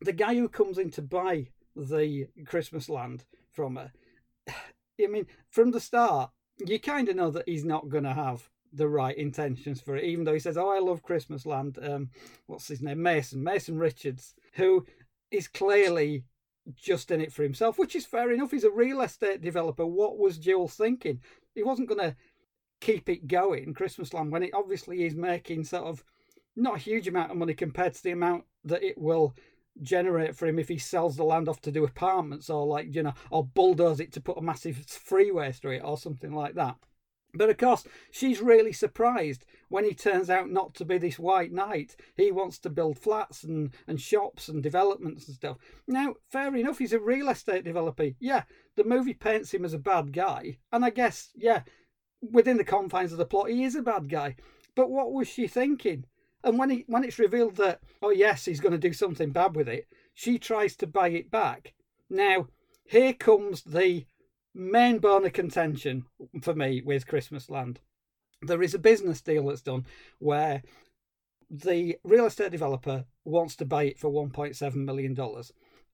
The 0.00 0.12
guy 0.12 0.34
who 0.34 0.48
comes 0.48 0.78
in 0.78 0.90
to 0.92 1.02
buy 1.02 1.48
the 1.76 2.26
Christmas 2.46 2.88
land 2.88 3.24
from 3.52 3.76
her, 3.76 3.92
I 4.48 5.06
mean, 5.06 5.26
from 5.48 5.70
the 5.70 5.80
start, 5.80 6.30
you 6.58 6.78
kind 6.80 7.08
of 7.08 7.16
know 7.16 7.30
that 7.30 7.48
he's 7.48 7.64
not 7.64 7.88
going 7.88 8.04
to 8.04 8.12
have 8.12 8.50
the 8.72 8.88
right 8.88 9.16
intentions 9.16 9.80
for 9.80 9.96
it, 9.96 10.04
even 10.04 10.24
though 10.24 10.34
he 10.34 10.40
says, 10.40 10.56
Oh, 10.56 10.68
I 10.68 10.78
love 10.78 11.02
Christmas 11.02 11.46
land. 11.46 11.78
Um, 11.82 12.10
what's 12.46 12.68
his 12.68 12.82
name? 12.82 13.02
Mason, 13.02 13.42
Mason 13.42 13.78
Richards, 13.78 14.34
who 14.54 14.86
is 15.30 15.48
clearly 15.48 16.24
just 16.74 17.10
in 17.10 17.20
it 17.20 17.32
for 17.32 17.42
himself, 17.42 17.78
which 17.78 17.96
is 17.96 18.06
fair 18.06 18.30
enough. 18.30 18.50
He's 18.50 18.64
a 18.64 18.70
real 18.70 19.00
estate 19.00 19.40
developer. 19.40 19.86
What 19.86 20.18
was 20.18 20.38
Jules 20.38 20.74
thinking? 20.74 21.20
He 21.54 21.62
wasn't 21.62 21.88
going 21.88 22.00
to 22.00 22.16
keep 22.80 23.08
it 23.08 23.28
going, 23.28 23.74
Christmas 23.74 24.14
Land, 24.14 24.32
when 24.32 24.42
it 24.42 24.54
obviously 24.54 25.04
is 25.04 25.14
making 25.14 25.64
sort 25.64 25.84
of 25.84 26.04
not 26.56 26.76
a 26.76 26.80
huge 26.80 27.08
amount 27.08 27.30
of 27.30 27.36
money 27.36 27.54
compared 27.54 27.94
to 27.94 28.02
the 28.02 28.10
amount 28.10 28.44
that 28.64 28.82
it 28.82 28.98
will 28.98 29.34
generate 29.82 30.36
for 30.36 30.46
him 30.46 30.58
if 30.58 30.68
he 30.68 30.78
sells 30.78 31.16
the 31.16 31.24
land 31.24 31.48
off 31.48 31.60
to 31.62 31.70
do 31.70 31.84
apartments 31.84 32.50
or 32.50 32.66
like 32.66 32.94
you 32.94 33.02
know 33.02 33.14
or 33.30 33.44
bulldoze 33.44 34.00
it 34.00 34.12
to 34.12 34.20
put 34.20 34.36
a 34.36 34.42
massive 34.42 34.76
freeway 34.86 35.52
through 35.52 35.76
it 35.76 35.82
or 35.84 35.96
something 35.96 36.34
like 36.34 36.54
that 36.54 36.76
but 37.34 37.50
of 37.50 37.56
course, 37.58 37.84
she's 38.10 38.40
really 38.40 38.72
surprised 38.72 39.44
when 39.68 39.84
he 39.84 39.94
turns 39.94 40.30
out 40.30 40.50
not 40.50 40.74
to 40.74 40.84
be 40.84 40.98
this 40.98 41.18
white 41.18 41.52
knight. 41.52 41.96
He 42.16 42.32
wants 42.32 42.58
to 42.60 42.70
build 42.70 42.98
flats 42.98 43.44
and, 43.44 43.74
and 43.86 44.00
shops 44.00 44.48
and 44.48 44.62
developments 44.62 45.28
and 45.28 45.36
stuff. 45.36 45.58
Now, 45.86 46.14
fair 46.28 46.54
enough, 46.54 46.78
he's 46.78 46.92
a 46.92 46.98
real 46.98 47.28
estate 47.28 47.64
developer. 47.64 48.10
Yeah, 48.18 48.44
the 48.80 48.88
movie 48.88 49.12
paints 49.12 49.52
him 49.52 49.62
as 49.66 49.74
a 49.74 49.78
bad 49.78 50.10
guy. 50.10 50.56
And 50.72 50.86
I 50.86 50.88
guess, 50.88 51.32
yeah, 51.36 51.64
within 52.22 52.56
the 52.56 52.64
confines 52.64 53.12
of 53.12 53.18
the 53.18 53.26
plot, 53.26 53.50
he 53.50 53.64
is 53.64 53.76
a 53.76 53.82
bad 53.82 54.08
guy. 54.08 54.36
But 54.74 54.90
what 54.90 55.12
was 55.12 55.28
she 55.28 55.46
thinking? 55.46 56.06
And 56.42 56.58
when 56.58 56.70
he 56.70 56.84
when 56.86 57.04
it's 57.04 57.18
revealed 57.18 57.56
that, 57.56 57.80
oh 58.00 58.08
yes, 58.08 58.46
he's 58.46 58.60
going 58.60 58.72
to 58.72 58.78
do 58.78 58.94
something 58.94 59.32
bad 59.32 59.54
with 59.54 59.68
it, 59.68 59.86
she 60.14 60.38
tries 60.38 60.76
to 60.76 60.86
buy 60.86 61.08
it 61.08 61.30
back. 61.30 61.74
Now, 62.08 62.48
here 62.84 63.12
comes 63.12 63.62
the 63.62 64.06
main 64.54 64.96
bone 64.96 65.26
of 65.26 65.34
contention 65.34 66.06
for 66.40 66.54
me 66.54 66.80
with 66.80 67.06
Christmas 67.06 67.50
Land. 67.50 67.80
There 68.40 68.62
is 68.62 68.72
a 68.72 68.78
business 68.78 69.20
deal 69.20 69.48
that's 69.48 69.60
done 69.60 69.84
where 70.18 70.62
the 71.50 71.98
real 72.02 72.24
estate 72.24 72.52
developer 72.52 73.04
wants 73.26 73.56
to 73.56 73.66
buy 73.66 73.84
it 73.84 73.98
for 73.98 74.10
$1.7 74.10 74.74
million. 74.74 75.14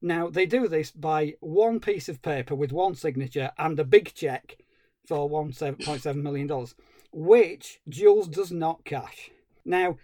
Now, 0.02 0.28
they 0.28 0.46
do 0.46 0.68
this 0.68 0.90
by 0.90 1.34
one 1.40 1.80
piece 1.80 2.08
of 2.08 2.22
paper 2.22 2.54
with 2.54 2.72
one 2.72 2.94
signature 2.94 3.50
and 3.58 3.78
a 3.78 3.84
big 3.84 4.12
check 4.14 4.58
for 5.06 5.28
$1.7 5.28 6.16
million, 6.16 6.66
which 7.12 7.80
Jules 7.88 8.28
does 8.28 8.52
not 8.52 8.84
cash. 8.84 9.30
Now, 9.64 9.96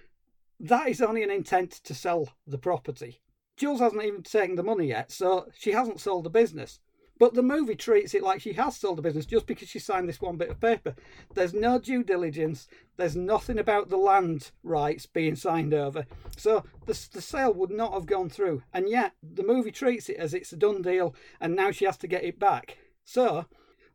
that 0.61 0.89
is 0.89 1.03
only 1.03 1.23
an 1.23 1.31
intent 1.31 1.73
to 1.85 1.95
sell 1.95 2.29
the 2.47 2.59
property. 2.59 3.21
Jules 3.57 3.81
hasn't 3.81 4.03
even 4.03 4.23
taken 4.23 4.57
the 4.57 4.63
money 4.63 4.87
yet, 4.87 5.13
so 5.13 5.47
she 5.57 5.73
hasn't 5.73 6.01
sold 6.01 6.25
the 6.25 6.31
business. 6.31 6.81
But 7.23 7.35
the 7.35 7.43
movie 7.45 7.77
treats 7.77 8.15
it 8.15 8.23
like 8.25 8.41
she 8.41 8.55
has 8.55 8.77
sold 8.77 8.99
the 8.99 9.03
business 9.03 9.27
just 9.27 9.47
because 9.47 9.69
she 9.69 9.79
signed 9.79 10.09
this 10.09 10.21
one 10.21 10.37
bit 10.37 10.51
of 10.51 10.59
paper. 10.59 10.97
There's 11.35 11.55
no 11.55 11.79
due 11.79 12.03
diligence. 12.03 12.67
There's 12.97 13.15
nothing 13.15 13.61
about 13.61 13.91
the 13.91 13.97
land 13.97 14.51
rights 14.65 15.07
being 15.07 15.37
signed 15.37 15.73
over. 15.73 16.05
So 16.37 16.65
the, 16.87 17.01
the 17.13 17.23
sale 17.23 17.55
would 17.55 17.71
not 17.71 17.93
have 17.93 18.07
gone 18.07 18.29
through. 18.29 18.65
And 18.75 18.89
yet 18.89 19.13
the 19.23 19.45
movie 19.45 19.71
treats 19.71 20.09
it 20.09 20.17
as 20.17 20.35
it's 20.35 20.53
a 20.53 20.57
done 20.57 20.83
deal 20.83 21.15
and 21.41 21.55
now 21.55 21.71
she 21.71 21.85
has 21.85 21.97
to 21.99 22.09
get 22.09 22.25
it 22.25 22.41
back. 22.41 22.79
So 23.05 23.47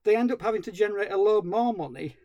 they 0.06 0.16
end 0.16 0.32
up 0.32 0.42
having 0.42 0.62
to 0.62 0.72
generate 0.72 1.12
a 1.12 1.18
load 1.18 1.44
more 1.44 1.74
money. 1.74 2.16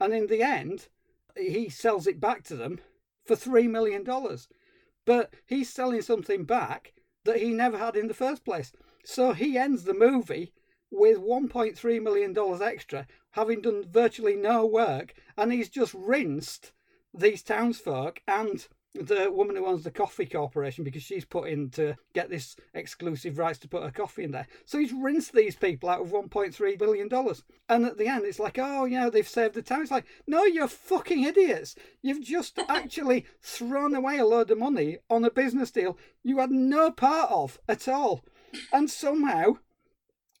And 0.00 0.14
in 0.14 0.28
the 0.28 0.42
end, 0.42 0.88
he 1.36 1.68
sells 1.68 2.06
it 2.06 2.18
back 2.18 2.44
to 2.44 2.56
them 2.56 2.80
for 3.26 3.36
$3 3.36 3.68
million. 3.68 4.06
But 5.04 5.34
he's 5.44 5.68
selling 5.68 6.00
something 6.00 6.44
back 6.44 6.94
that 7.24 7.40
he 7.40 7.50
never 7.50 7.76
had 7.76 7.94
in 7.94 8.08
the 8.08 8.14
first 8.14 8.42
place. 8.42 8.72
So 9.04 9.32
he 9.32 9.56
ends 9.56 9.84
the 9.84 9.94
movie 9.94 10.52
with 10.90 11.18
$1.3 11.18 12.02
million 12.02 12.62
extra, 12.62 13.06
having 13.32 13.60
done 13.60 13.84
virtually 13.88 14.36
no 14.36 14.66
work, 14.66 15.14
and 15.36 15.52
he's 15.52 15.68
just 15.68 15.94
rinsed 15.94 16.72
these 17.14 17.42
townsfolk 17.42 18.20
and 18.26 18.66
the 18.94 19.30
woman 19.30 19.54
who 19.54 19.66
owns 19.66 19.84
the 19.84 19.90
coffee 19.90 20.26
corporation 20.26 20.82
because 20.82 21.02
she's 21.02 21.24
put 21.24 21.48
in 21.48 21.70
to 21.70 21.94
get 22.12 22.28
this 22.28 22.56
exclusive 22.74 23.38
rights 23.38 23.58
to 23.60 23.68
put 23.68 23.84
her 23.84 23.90
coffee 23.90 24.24
in 24.24 24.32
there. 24.32 24.48
So 24.64 24.78
he's 24.78 24.92
rinsed 24.92 25.32
these 25.32 25.54
people 25.54 25.88
out 25.88 26.00
of 26.00 26.08
$1.3 26.08 26.78
billion. 26.78 27.08
And 27.68 27.86
at 27.86 27.98
the 27.98 28.08
end, 28.08 28.24
it's 28.24 28.40
like, 28.40 28.58
oh, 28.58 28.86
yeah, 28.86 29.08
they've 29.08 29.28
saved 29.28 29.54
the 29.54 29.62
town. 29.62 29.82
It's 29.82 29.92
like, 29.92 30.06
no, 30.26 30.44
you're 30.44 30.66
fucking 30.66 31.22
idiots. 31.22 31.76
You've 32.02 32.22
just 32.22 32.58
actually 32.68 33.26
thrown 33.40 33.94
away 33.94 34.18
a 34.18 34.26
load 34.26 34.50
of 34.50 34.58
money 34.58 34.98
on 35.08 35.24
a 35.24 35.30
business 35.30 35.70
deal 35.70 35.96
you 36.22 36.38
had 36.38 36.50
no 36.50 36.90
part 36.90 37.30
of 37.30 37.58
at 37.68 37.88
all. 37.88 38.24
And 38.72 38.90
somehow, 38.90 39.58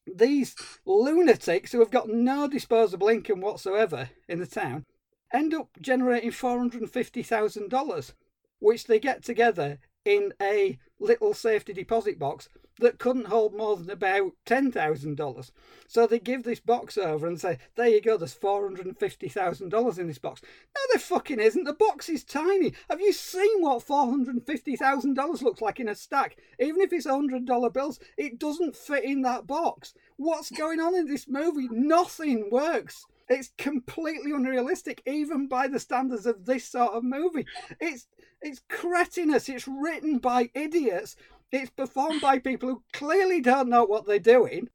these 0.06 0.54
lunatics 0.84 1.72
who 1.72 1.80
have 1.80 1.90
got 1.90 2.08
no 2.08 2.48
disposable 2.48 3.08
income 3.08 3.40
whatsoever 3.40 4.10
in 4.28 4.40
the 4.40 4.46
town 4.46 4.84
end 5.32 5.54
up 5.54 5.68
generating 5.80 6.30
$450,000 6.30 8.12
which 8.58 8.84
they 8.84 8.98
get 8.98 9.24
together 9.24 9.78
in 10.04 10.32
a 10.40 10.78
little 10.98 11.34
safety 11.34 11.72
deposit 11.72 12.18
box 12.18 12.48
that 12.80 12.98
couldn't 12.98 13.28
hold 13.28 13.54
more 13.54 13.76
than 13.76 13.90
about 13.90 14.32
$10,000. 14.46 15.50
So 15.86 16.06
they 16.06 16.18
give 16.18 16.42
this 16.42 16.60
box 16.60 16.98
over 16.98 17.26
and 17.26 17.40
say, 17.40 17.58
There 17.76 17.88
you 17.88 18.00
go, 18.00 18.16
there's 18.16 18.34
$450,000 18.34 19.98
in 19.98 20.06
this 20.06 20.18
box. 20.18 20.42
No, 20.42 20.80
there 20.92 21.00
fucking 21.00 21.40
isn't. 21.40 21.64
The 21.64 21.72
box 21.72 22.08
is 22.08 22.24
tiny. 22.24 22.74
Have 22.88 23.00
you 23.00 23.12
seen 23.12 23.62
what 23.62 23.86
$450,000 23.86 25.42
looks 25.42 25.60
like 25.60 25.80
in 25.80 25.88
a 25.88 25.94
stack? 25.94 26.36
Even 26.58 26.80
if 26.80 26.92
it's 26.92 27.06
$100 27.06 27.72
bills, 27.72 28.00
it 28.16 28.38
doesn't 28.38 28.76
fit 28.76 29.04
in 29.04 29.22
that 29.22 29.46
box. 29.46 29.94
What's 30.16 30.50
going 30.50 30.80
on 30.80 30.94
in 30.94 31.06
this 31.06 31.26
movie? 31.28 31.68
Nothing 31.70 32.50
works. 32.50 33.06
It's 33.30 33.52
completely 33.56 34.32
unrealistic, 34.32 35.02
even 35.06 35.46
by 35.46 35.68
the 35.68 35.78
standards 35.78 36.26
of 36.26 36.46
this 36.46 36.64
sort 36.64 36.92
of 36.92 37.04
movie. 37.04 37.46
It's 37.80 38.08
it's 38.42 38.62
cretinous. 38.68 39.48
It's 39.48 39.68
written 39.68 40.18
by 40.18 40.50
idiots. 40.54 41.14
It's 41.52 41.70
performed 41.70 42.20
by 42.20 42.38
people 42.38 42.68
who 42.68 42.82
clearly 42.92 43.40
don't 43.40 43.68
know 43.68 43.84
what 43.84 44.06
they're 44.06 44.18
doing. 44.18 44.68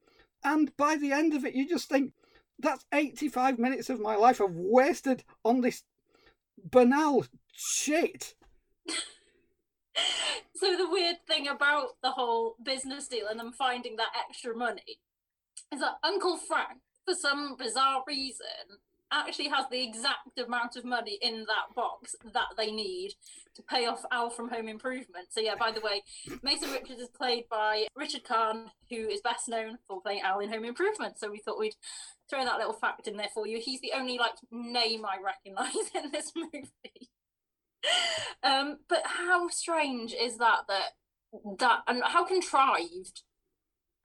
And 0.44 0.76
by 0.78 0.98
the 0.98 1.12
end 1.12 1.34
of 1.34 1.46
it, 1.46 1.56
you 1.56 1.68
just 1.68 1.90
think 1.90 2.14
that's 2.60 2.86
85 2.94 3.60
minutes 3.60 3.90
of 3.90 4.00
my 4.00 4.16
life 4.16 4.42
I've 4.42 4.52
wasted 4.52 5.24
on 5.44 5.62
this 5.62 5.84
banal 6.58 7.26
shit. 7.54 8.36
so 10.56 10.78
the 10.78 10.90
weird 10.90 11.18
thing 11.28 11.48
about 11.48 12.02
the 12.02 12.12
whole 12.12 12.56
business 12.64 13.08
deal 13.08 13.28
and 13.28 13.40
them 13.40 13.54
finding 13.54 13.96
that 13.96 14.14
extra 14.28 14.56
money 14.56 15.00
is 15.74 15.80
that 15.80 15.98
Uncle 16.04 16.38
Frank 16.38 16.80
for 17.06 17.14
some 17.14 17.56
bizarre 17.58 18.04
reason, 18.08 18.80
actually 19.12 19.50
has 19.50 19.66
the 19.70 19.84
exact 19.84 20.38
amount 20.38 20.76
of 20.76 20.86
money 20.86 21.18
in 21.22 21.46
that 21.48 21.76
box 21.76 22.16
that 22.34 22.48
they 22.58 22.72
need 22.72 23.14
to 23.56 23.62
pay 23.64 23.86
off 23.86 24.04
Al 24.12 24.30
from 24.30 24.50
Home 24.50 24.68
Improvement. 24.68 25.28
So 25.30 25.40
yeah, 25.40 25.56
by 25.58 25.72
the 25.72 25.82
way, 25.82 26.04
Mason 26.44 26.72
Richards 26.72 27.00
is 27.00 27.10
played 27.10 27.46
by 27.50 27.88
Richard 27.96 28.24
Karn, 28.24 28.72
who 28.90 29.08
is 29.08 29.22
best 29.22 29.48
known 29.48 29.78
for 29.88 30.02
playing 30.02 30.22
Al 30.22 30.40
in 30.40 30.50
Home 30.50 30.66
Improvement. 30.66 31.18
So 31.20 31.32
we 31.32 31.40
thought 31.40 31.60
we'd 31.60 31.76
throw 32.30 32.44
that 32.44 32.58
little 32.58 32.74
fact 32.74 33.08
in 33.08 33.18
there 33.18 33.30
for 33.34 33.48
you. 33.48 33.60
He's 33.60 33.82
the 33.82 33.94
only 33.96 34.18
like 34.18 34.36
name 34.52 35.06
I 35.06 35.18
recognise 35.24 35.92
in 35.96 36.12
this 36.12 36.32
movie. 36.36 37.10
um, 38.44 38.80
but 38.90 39.04
how 39.06 39.48
strange 39.50 40.14
is 40.14 40.38
that 40.38 40.62
that 40.68 40.90
that 41.60 41.82
and 41.88 42.02
how 42.04 42.26
contrived 42.26 43.24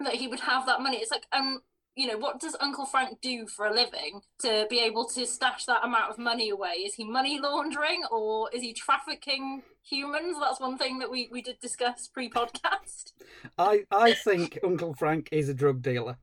that 0.00 0.14
he 0.14 0.28
would 0.28 0.40
have 0.40 0.66
that 0.66 0.80
money? 0.80 0.98
It's 0.98 1.10
like 1.10 1.26
um 1.32 1.60
you 2.00 2.06
know, 2.06 2.16
what 2.16 2.40
does 2.40 2.56
Uncle 2.60 2.86
Frank 2.86 3.20
do 3.20 3.46
for 3.46 3.66
a 3.66 3.74
living 3.74 4.22
to 4.38 4.66
be 4.70 4.78
able 4.78 5.04
to 5.08 5.26
stash 5.26 5.66
that 5.66 5.84
amount 5.84 6.10
of 6.10 6.16
money 6.16 6.48
away? 6.48 6.76
Is 6.86 6.94
he 6.94 7.04
money 7.04 7.38
laundering 7.38 8.04
or 8.10 8.48
is 8.54 8.62
he 8.62 8.72
trafficking 8.72 9.62
humans? 9.82 10.38
That's 10.40 10.58
one 10.58 10.78
thing 10.78 10.98
that 11.00 11.10
we, 11.10 11.28
we 11.30 11.42
did 11.42 11.60
discuss 11.60 12.08
pre 12.08 12.30
podcast. 12.30 13.12
I, 13.58 13.84
I 13.90 14.14
think 14.14 14.58
Uncle 14.64 14.94
Frank 14.94 15.28
is 15.30 15.50
a 15.50 15.54
drug 15.54 15.82
dealer 15.82 16.16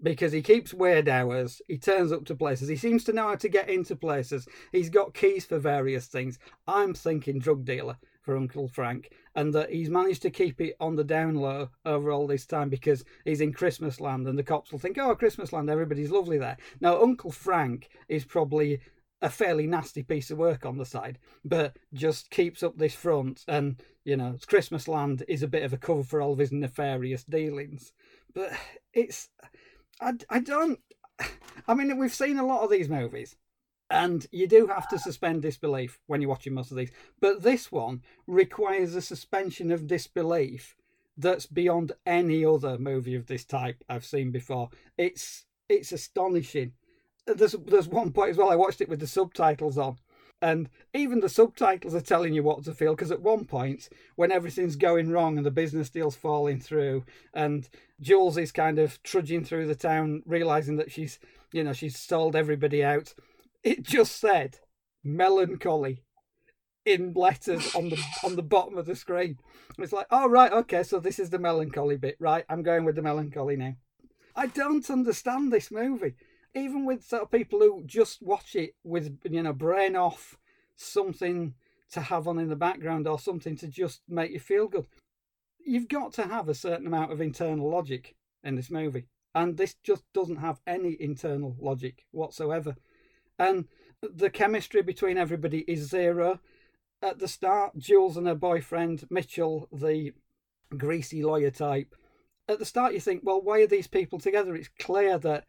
because 0.00 0.30
he 0.30 0.42
keeps 0.42 0.72
weird 0.72 1.08
hours. 1.08 1.60
He 1.66 1.76
turns 1.76 2.12
up 2.12 2.24
to 2.26 2.36
places. 2.36 2.68
He 2.68 2.76
seems 2.76 3.02
to 3.04 3.12
know 3.12 3.30
how 3.30 3.34
to 3.34 3.48
get 3.48 3.68
into 3.68 3.96
places. 3.96 4.46
He's 4.70 4.90
got 4.90 5.12
keys 5.12 5.44
for 5.44 5.58
various 5.58 6.06
things. 6.06 6.38
I'm 6.68 6.94
thinking 6.94 7.40
drug 7.40 7.64
dealer 7.64 7.96
for 8.22 8.36
Uncle 8.36 8.68
Frank, 8.68 9.10
and 9.34 9.54
that 9.54 9.70
he's 9.70 9.90
managed 9.90 10.22
to 10.22 10.30
keep 10.30 10.60
it 10.60 10.76
on 10.80 10.96
the 10.96 11.04
down 11.04 11.34
low 11.34 11.70
over 11.84 12.10
all 12.10 12.26
this 12.26 12.46
time 12.46 12.68
because 12.68 13.04
he's 13.24 13.40
in 13.40 13.52
Christmas 13.52 14.00
land, 14.00 14.26
and 14.26 14.38
the 14.38 14.42
cops 14.42 14.72
will 14.72 14.78
think, 14.78 14.98
"Oh, 14.98 15.14
Christmas 15.14 15.52
land, 15.52 15.70
everybody's 15.70 16.10
lovely 16.10 16.38
there." 16.38 16.56
Now, 16.80 17.00
Uncle 17.02 17.30
Frank 17.30 17.88
is 18.08 18.24
probably 18.24 18.80
a 19.22 19.30
fairly 19.30 19.66
nasty 19.66 20.02
piece 20.02 20.30
of 20.30 20.38
work 20.38 20.64
on 20.64 20.78
the 20.78 20.84
side, 20.84 21.18
but 21.44 21.76
just 21.92 22.30
keeps 22.30 22.62
up 22.62 22.78
this 22.78 22.94
front, 22.94 23.44
and 23.46 23.82
you 24.04 24.16
know, 24.16 24.36
Christmas 24.46 24.88
land 24.88 25.24
is 25.28 25.42
a 25.42 25.48
bit 25.48 25.62
of 25.62 25.72
a 25.72 25.78
cover 25.78 26.02
for 26.02 26.22
all 26.22 26.32
of 26.32 26.38
his 26.38 26.52
nefarious 26.52 27.24
dealings. 27.24 27.92
But 28.34 28.52
it's, 28.92 29.28
I, 30.00 30.14
I 30.28 30.40
don't. 30.40 30.80
I 31.68 31.74
mean, 31.74 31.96
we've 31.98 32.14
seen 32.14 32.38
a 32.38 32.46
lot 32.46 32.62
of 32.62 32.70
these 32.70 32.88
movies, 32.88 33.36
and 33.90 34.26
you 34.30 34.46
do 34.46 34.68
have 34.68 34.88
to 34.88 34.98
suspend 34.98 35.42
disbelief 35.42 35.98
when 36.06 36.20
you're 36.20 36.30
watching 36.30 36.54
most 36.54 36.70
of 36.70 36.76
these. 36.76 36.92
But 37.20 37.42
this 37.42 37.72
one 37.72 38.02
requires 38.26 38.94
a 38.94 39.02
suspension 39.02 39.72
of 39.72 39.88
disbelief 39.88 40.76
that's 41.16 41.46
beyond 41.46 41.92
any 42.06 42.44
other 42.44 42.78
movie 42.78 43.16
of 43.16 43.26
this 43.26 43.44
type 43.44 43.82
I've 43.88 44.04
seen 44.04 44.30
before. 44.30 44.70
It's 44.96 45.44
it's 45.68 45.92
astonishing. 45.92 46.72
There's 47.26 47.56
there's 47.66 47.88
one 47.88 48.12
point 48.12 48.30
as 48.30 48.36
well. 48.36 48.50
I 48.50 48.56
watched 48.56 48.80
it 48.80 48.88
with 48.88 49.00
the 49.00 49.06
subtitles 49.08 49.76
on, 49.76 49.98
and 50.40 50.70
even 50.94 51.18
the 51.18 51.28
subtitles 51.28 51.94
are 51.94 52.00
telling 52.00 52.32
you 52.32 52.44
what 52.44 52.62
to 52.64 52.74
feel. 52.74 52.94
Because 52.94 53.10
at 53.10 53.20
one 53.20 53.44
point, 53.44 53.88
when 54.14 54.30
everything's 54.30 54.76
going 54.76 55.10
wrong 55.10 55.36
and 55.36 55.44
the 55.44 55.50
business 55.50 55.90
deal's 55.90 56.16
falling 56.16 56.60
through, 56.60 57.04
and 57.34 57.68
Jules 58.00 58.38
is 58.38 58.52
kind 58.52 58.78
of 58.78 59.02
trudging 59.02 59.44
through 59.44 59.66
the 59.66 59.74
town, 59.74 60.22
realizing 60.26 60.76
that 60.76 60.92
she's 60.92 61.18
you 61.52 61.64
know 61.64 61.72
she's 61.72 61.98
sold 61.98 62.36
everybody 62.36 62.84
out 62.84 63.14
it 63.62 63.82
just 63.82 64.18
said 64.18 64.58
melancholy 65.02 66.02
in 66.84 67.12
letters 67.14 67.74
on 67.74 67.90
the 67.90 68.02
on 68.24 68.36
the 68.36 68.42
bottom 68.42 68.78
of 68.78 68.86
the 68.86 68.96
screen. 68.96 69.38
It's 69.78 69.92
like, 69.92 70.06
oh 70.10 70.28
right, 70.28 70.52
okay, 70.52 70.82
so 70.82 70.98
this 70.98 71.18
is 71.18 71.30
the 71.30 71.38
melancholy 71.38 71.96
bit, 71.96 72.16
right? 72.18 72.44
I'm 72.48 72.62
going 72.62 72.84
with 72.84 72.96
the 72.96 73.02
melancholy 73.02 73.56
now. 73.56 73.74
I 74.34 74.46
don't 74.46 74.88
understand 74.90 75.52
this 75.52 75.70
movie, 75.70 76.14
even 76.54 76.84
with 76.84 77.04
sort 77.04 77.22
of 77.22 77.30
people 77.30 77.60
who 77.60 77.82
just 77.84 78.22
watch 78.22 78.54
it 78.54 78.74
with 78.84 79.18
you 79.24 79.42
know 79.42 79.52
brain 79.52 79.96
off, 79.96 80.38
something 80.76 81.54
to 81.92 82.00
have 82.00 82.28
on 82.28 82.38
in 82.38 82.48
the 82.48 82.56
background 82.56 83.08
or 83.08 83.18
something 83.18 83.56
to 83.56 83.66
just 83.66 84.02
make 84.08 84.30
you 84.30 84.40
feel 84.40 84.68
good. 84.68 84.86
You've 85.64 85.88
got 85.88 86.12
to 86.14 86.22
have 86.22 86.48
a 86.48 86.54
certain 86.54 86.86
amount 86.86 87.12
of 87.12 87.20
internal 87.20 87.70
logic 87.70 88.14
in 88.42 88.54
this 88.54 88.70
movie, 88.70 89.06
and 89.34 89.56
this 89.56 89.74
just 89.82 90.04
doesn't 90.14 90.36
have 90.36 90.60
any 90.66 90.96
internal 90.98 91.56
logic 91.60 92.06
whatsoever 92.10 92.76
and 93.40 93.64
the 94.02 94.30
chemistry 94.30 94.82
between 94.82 95.16
everybody 95.16 95.64
is 95.66 95.88
zero. 95.88 96.40
At 97.02 97.18
the 97.18 97.26
start, 97.26 97.78
Jules 97.78 98.18
and 98.18 98.26
her 98.26 98.34
boyfriend 98.34 99.06
Mitchell, 99.10 99.66
the 99.72 100.12
greasy 100.76 101.22
lawyer 101.22 101.50
type, 101.50 101.94
at 102.46 102.58
the 102.58 102.66
start 102.66 102.92
you 102.92 103.00
think, 103.00 103.22
well, 103.24 103.40
why 103.40 103.62
are 103.62 103.66
these 103.66 103.86
people 103.86 104.18
together? 104.18 104.54
It's 104.54 104.68
clear 104.78 105.16
that 105.18 105.46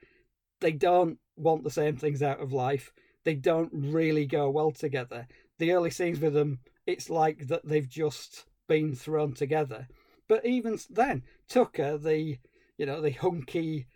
they 0.62 0.72
don't 0.72 1.20
want 1.36 1.64
the 1.64 1.70
same 1.70 1.98
things 1.98 2.24
out 2.24 2.40
of 2.40 2.54
life. 2.54 2.94
They 3.26 3.36
don't 3.36 3.72
really 3.74 4.26
go 4.26 4.50
well 4.50 4.72
together. 4.72 5.28
The 5.60 5.74
early 5.74 5.92
scenes 5.92 6.20
with 6.20 6.34
them, 6.34 6.60
it's 6.88 7.10
like 7.10 7.48
that 7.48 7.66
they've 7.66 7.90
just 7.90 8.46
been 8.68 8.96
thrown 8.96 9.34
together. 9.34 9.88
But 10.30 10.46
even 10.46 10.80
then, 10.90 11.24
Tucker, 11.50 11.98
the 11.98 12.38
you 12.78 12.86
know 12.86 13.02
the 13.02 13.12
hunky 13.12 13.88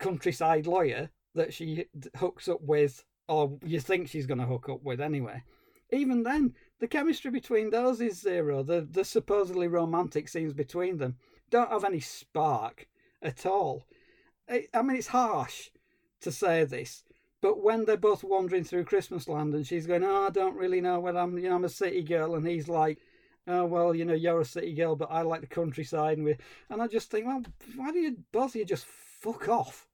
countryside 0.00 0.66
lawyer 0.66 1.10
that 1.34 1.54
she 1.54 1.86
hooks 2.16 2.48
up 2.48 2.60
with 2.62 3.04
or 3.28 3.58
you 3.64 3.80
think 3.80 4.08
she's 4.08 4.26
going 4.26 4.38
to 4.38 4.46
hook 4.46 4.68
up 4.68 4.82
with 4.82 5.00
anyway. 5.00 5.42
Even 5.90 6.22
then, 6.22 6.54
the 6.80 6.88
chemistry 6.88 7.30
between 7.30 7.70
those 7.70 8.00
is 8.00 8.20
zero. 8.20 8.62
The 8.62 8.80
the 8.80 9.04
supposedly 9.04 9.68
romantic 9.68 10.28
scenes 10.28 10.52
between 10.52 10.98
them 10.98 11.16
don't 11.50 11.70
have 11.70 11.84
any 11.84 12.00
spark 12.00 12.88
at 13.22 13.46
all. 13.46 13.84
I, 14.48 14.66
I 14.74 14.82
mean, 14.82 14.96
it's 14.96 15.08
harsh 15.08 15.70
to 16.20 16.32
say 16.32 16.64
this, 16.64 17.04
but 17.40 17.62
when 17.62 17.84
they're 17.84 17.96
both 17.96 18.24
wandering 18.24 18.64
through 18.64 18.84
Christmas 18.84 19.28
land 19.28 19.54
and 19.54 19.66
she's 19.66 19.86
going, 19.86 20.04
"Oh, 20.04 20.26
I 20.26 20.30
don't 20.30 20.56
really 20.56 20.80
know 20.80 21.00
whether 21.00 21.18
I'm, 21.18 21.38
you 21.38 21.48
know, 21.48 21.56
I'm 21.56 21.64
a 21.64 21.68
city 21.68 22.02
girl," 22.02 22.34
and 22.34 22.46
he's 22.46 22.68
like, 22.68 22.98
"Oh, 23.46 23.66
well, 23.66 23.94
you 23.94 24.04
know, 24.04 24.14
you're 24.14 24.40
a 24.40 24.44
city 24.44 24.74
girl, 24.74 24.96
but 24.96 25.10
I 25.10 25.22
like 25.22 25.42
the 25.42 25.46
countryside," 25.46 26.18
and 26.18 26.26
we, 26.26 26.36
and 26.70 26.82
I 26.82 26.88
just 26.88 27.10
think, 27.10 27.26
well, 27.26 27.42
why 27.76 27.92
do 27.92 27.98
you 27.98 28.16
both 28.32 28.50
of 28.50 28.56
you 28.56 28.64
just 28.64 28.86
fuck 28.86 29.48
off? 29.48 29.86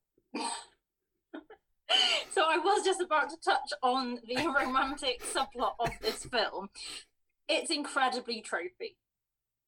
I 2.51 2.59
was 2.59 2.85
just 2.85 3.01
about 3.01 3.31
to 3.31 3.37
touch 3.37 3.73
on 3.83 4.19
the 4.27 4.37
romantic 4.59 5.23
subplot 5.23 5.75
of 5.79 5.91
this 6.01 6.25
film. 6.25 6.71
It's 7.49 7.71
incredibly 7.71 8.43
tropey. 8.43 8.97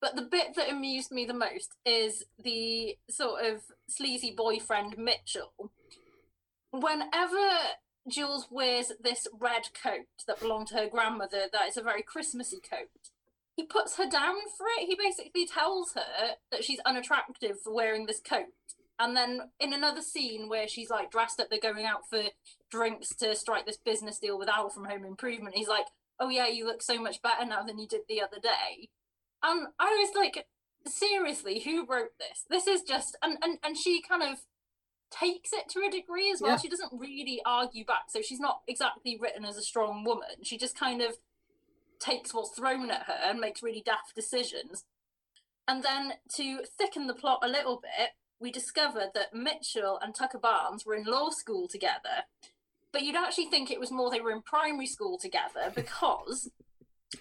But 0.01 0.17
the 0.17 0.23
bit 0.23 0.57
that 0.57 0.69
amused 0.69 1.13
me 1.13 1.25
the 1.25 1.35
most 1.35 1.77
is 1.87 2.25
the 2.43 2.97
sort 3.09 3.45
of 3.45 3.63
sleazy 3.89 4.35
boyfriend 4.37 4.99
Mitchell. 4.99 5.71
Whenever 6.73 7.51
Jules 8.09 8.49
wears 8.51 8.91
this 9.01 9.29
red 9.39 9.69
coat 9.81 10.07
that 10.27 10.41
belonged 10.41 10.67
to 10.69 10.75
her 10.75 10.89
grandmother, 10.89 11.45
that 11.53 11.69
is 11.69 11.77
a 11.77 11.83
very 11.83 12.03
Christmassy 12.03 12.59
coat, 12.69 12.89
he 13.55 13.65
puts 13.65 13.97
her 13.97 14.09
down 14.09 14.35
for 14.59 14.67
it. 14.77 14.87
He 14.87 14.97
basically 14.97 15.47
tells 15.47 15.93
her 15.93 16.33
that 16.51 16.65
she's 16.65 16.81
unattractive 16.85 17.61
for 17.61 17.73
wearing 17.73 18.07
this 18.07 18.21
coat 18.21 18.47
and 19.03 19.17
then 19.17 19.41
in 19.59 19.73
another 19.73 20.01
scene 20.01 20.49
where 20.49 20.69
she's 20.69 20.89
like 20.89 21.11
dressed 21.11 21.41
up, 21.41 21.49
they're 21.51 21.59
going 21.59 21.85
out 21.85 22.09
for 22.09 22.23
drinks 22.71 23.09
to 23.17 23.35
strike 23.35 23.67
this 23.67 23.77
business 23.77 24.19
deal 24.19 24.39
with 24.39 24.49
Al 24.49 24.71
from 24.71 24.85
Home 24.85 25.05
Improvement. 25.05 25.57
He's 25.57 25.69
like, 25.69 25.87
"Oh 26.21 26.29
yeah, 26.29 26.47
you 26.47 26.65
look 26.65 26.83
so 26.83 27.03
much 27.03 27.21
better 27.21 27.45
now 27.45 27.63
than 27.63 27.79
you 27.79 27.89
did 27.89 28.03
the 28.09 28.23
other 28.23 28.39
day." 28.41 28.89
And 29.43 29.67
I 29.81 29.87
was 30.01 30.15
like, 30.15 30.47
seriously, 30.87 31.61
who 31.61 31.85
wrote 31.85 32.17
this? 32.19 32.45
This 32.49 32.67
is 32.67 32.83
just 32.83 33.17
and 33.23 33.39
and 33.43 33.59
and 33.65 33.77
she 33.77 34.01
kind 34.01 34.23
of 34.23 34.39
takes 35.11 35.53
it 35.53 35.69
to 35.71 35.81
a 35.81 35.91
degree 35.91 36.31
as 36.31 36.41
well. 36.41 36.53
Yeah. 36.53 36.59
She 36.59 36.69
doesn't 36.69 36.93
really 36.93 37.43
argue 37.45 37.85
back, 37.85 38.05
so 38.09 38.23
she's 38.23 38.41
not 38.41 38.61
exactly 38.69 39.19
written 39.21 39.45
as 39.45 39.57
a 39.57 39.63
strong 39.63 40.05
woman. 40.05 40.45
She 40.45 40.57
just 40.57 40.79
kind 40.79 41.03
of 41.03 41.17
takes 41.99 42.33
what's 42.33 42.57
thrown 42.57 42.91
at 42.91 43.03
her 43.07 43.19
and 43.25 43.41
makes 43.41 43.63
really 43.63 43.83
daft 43.85 44.15
decisions. 44.15 44.85
And 45.69 45.83
then 45.83 46.15
to 46.37 46.61
thicken 46.79 47.07
the 47.07 47.15
plot 47.15 47.41
a 47.43 47.49
little 47.49 47.81
bit, 47.81 48.11
we 48.43 48.51
discovered 48.51 49.11
that 49.15 49.33
Mitchell 49.33 49.99
and 50.03 50.15
Tucker 50.15 50.39
Barnes 50.39 50.85
were 50.85 50.97
in 50.97 51.05
law 51.05 51.31
school 51.31 51.69
together. 51.69 52.27
But 52.93 53.03
you'd 53.03 53.17
actually 53.17 53.47
think 53.47 53.71
it 53.71 53.81
was 53.81 53.91
more 53.91 54.11
they 54.11 54.21
were 54.21 54.33
in 54.33 54.43
primary 54.43 54.87
school 54.87 55.17
together 55.17 55.71
because 55.75 56.51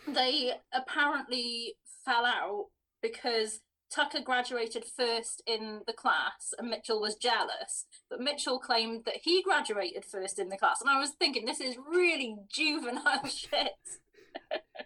they 0.07 0.53
apparently 0.73 1.75
fell 2.03 2.25
out 2.25 2.67
because 3.01 3.61
Tucker 3.91 4.21
graduated 4.21 4.85
first 4.85 5.43
in 5.45 5.81
the 5.85 5.93
class 5.93 6.53
and 6.57 6.69
Mitchell 6.69 6.99
was 6.99 7.15
jealous. 7.15 7.85
But 8.09 8.21
Mitchell 8.21 8.57
claimed 8.57 9.05
that 9.05 9.17
he 9.23 9.43
graduated 9.43 10.05
first 10.05 10.39
in 10.39 10.49
the 10.49 10.57
class. 10.57 10.81
And 10.81 10.89
I 10.89 10.99
was 10.99 11.11
thinking, 11.11 11.45
this 11.45 11.61
is 11.61 11.75
really 11.77 12.37
juvenile 12.49 13.25
shit 13.27 13.73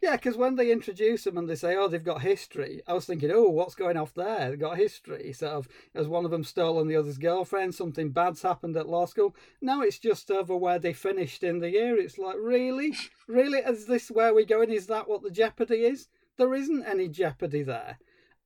yeah, 0.01 0.15
because 0.15 0.37
when 0.37 0.55
they 0.55 0.71
introduce 0.71 1.23
them 1.23 1.37
and 1.37 1.49
they 1.49 1.55
say, 1.55 1.75
"Oh, 1.75 1.87
they've 1.87 2.03
got 2.03 2.21
history," 2.21 2.81
I 2.87 2.93
was 2.93 3.05
thinking, 3.05 3.31
"Oh, 3.31 3.49
what's 3.49 3.75
going 3.75 3.97
off 3.97 4.13
there? 4.13 4.49
They've 4.49 4.59
got 4.59 4.77
history." 4.77 5.33
Sort 5.33 5.53
of, 5.53 5.67
has 5.95 6.07
one 6.07 6.25
of 6.25 6.31
them 6.31 6.43
stolen 6.43 6.87
the 6.87 6.95
other's 6.95 7.17
girlfriend? 7.17 7.73
Something 7.73 8.11
bad's 8.11 8.41
happened 8.41 8.77
at 8.77 8.89
law 8.89 9.05
school. 9.05 9.35
No, 9.61 9.81
it's 9.81 9.99
just 9.99 10.29
over 10.29 10.55
where 10.55 10.79
they 10.79 10.93
finished 10.93 11.43
in 11.43 11.59
the 11.59 11.71
year. 11.71 11.97
It's 11.97 12.17
like, 12.17 12.37
really, 12.39 12.93
really, 13.27 13.59
is 13.59 13.87
this 13.87 14.11
where 14.11 14.33
we're 14.33 14.45
going? 14.45 14.69
Is 14.69 14.87
that 14.87 15.09
what 15.09 15.23
the 15.23 15.31
jeopardy 15.31 15.85
is? 15.85 16.07
There 16.37 16.53
isn't 16.53 16.85
any 16.85 17.07
jeopardy 17.07 17.63
there. 17.63 17.97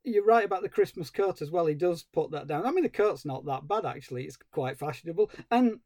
You're 0.04 0.26
right 0.26 0.46
about 0.46 0.62
the 0.62 0.70
Christmas 0.70 1.10
coat 1.10 1.42
as 1.42 1.52
well. 1.52 1.66
He 1.66 1.76
does 1.76 2.04
put 2.04 2.32
that 2.32 2.48
down. 2.48 2.66
I 2.66 2.72
mean, 2.72 2.84
the 2.84 2.90
coat's 2.90 3.26
not 3.26 3.46
that 3.46 3.68
bad 3.68 3.86
actually. 3.86 4.24
It's 4.24 4.38
quite 4.52 4.78
fashionable, 4.78 5.30
and 5.52 5.80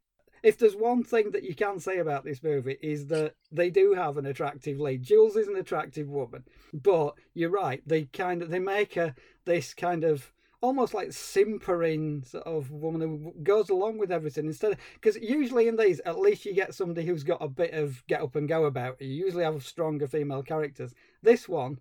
if 0.43 0.57
there's 0.57 0.75
one 0.75 1.03
thing 1.03 1.31
that 1.31 1.43
you 1.43 1.55
can 1.55 1.79
say 1.79 1.99
about 1.99 2.25
this 2.25 2.43
movie 2.43 2.77
is 2.81 3.07
that 3.07 3.35
they 3.51 3.69
do 3.69 3.93
have 3.93 4.17
an 4.17 4.25
attractive 4.25 4.79
lead. 4.79 5.01
Jules 5.01 5.37
is 5.37 5.47
an 5.47 5.55
attractive 5.55 6.09
woman, 6.09 6.43
but 6.73 7.15
you're 7.33 7.49
right. 7.49 7.81
They 7.87 8.03
kind 8.03 8.41
of 8.41 8.49
they 8.49 8.59
make 8.59 8.95
her 8.95 9.15
this 9.45 9.73
kind 9.73 10.03
of 10.03 10.33
almost 10.61 10.93
like 10.93 11.11
simpering 11.11 12.23
sort 12.23 12.45
of 12.45 12.71
woman 12.71 13.01
who 13.01 13.33
goes 13.43 13.69
along 13.69 13.97
with 13.97 14.11
everything 14.11 14.45
instead. 14.45 14.77
Because 14.95 15.17
usually 15.17 15.67
in 15.67 15.77
these, 15.77 15.99
at 16.01 16.19
least 16.19 16.45
you 16.45 16.53
get 16.53 16.73
somebody 16.73 17.05
who's 17.05 17.23
got 17.23 17.41
a 17.41 17.49
bit 17.49 17.73
of 17.73 18.05
get 18.07 18.21
up 18.21 18.35
and 18.35 18.47
go 18.47 18.65
about. 18.65 19.01
You 19.01 19.07
usually 19.07 19.43
have 19.43 19.63
stronger 19.63 20.07
female 20.07 20.43
characters. 20.43 20.93
This 21.21 21.47
one, 21.47 21.79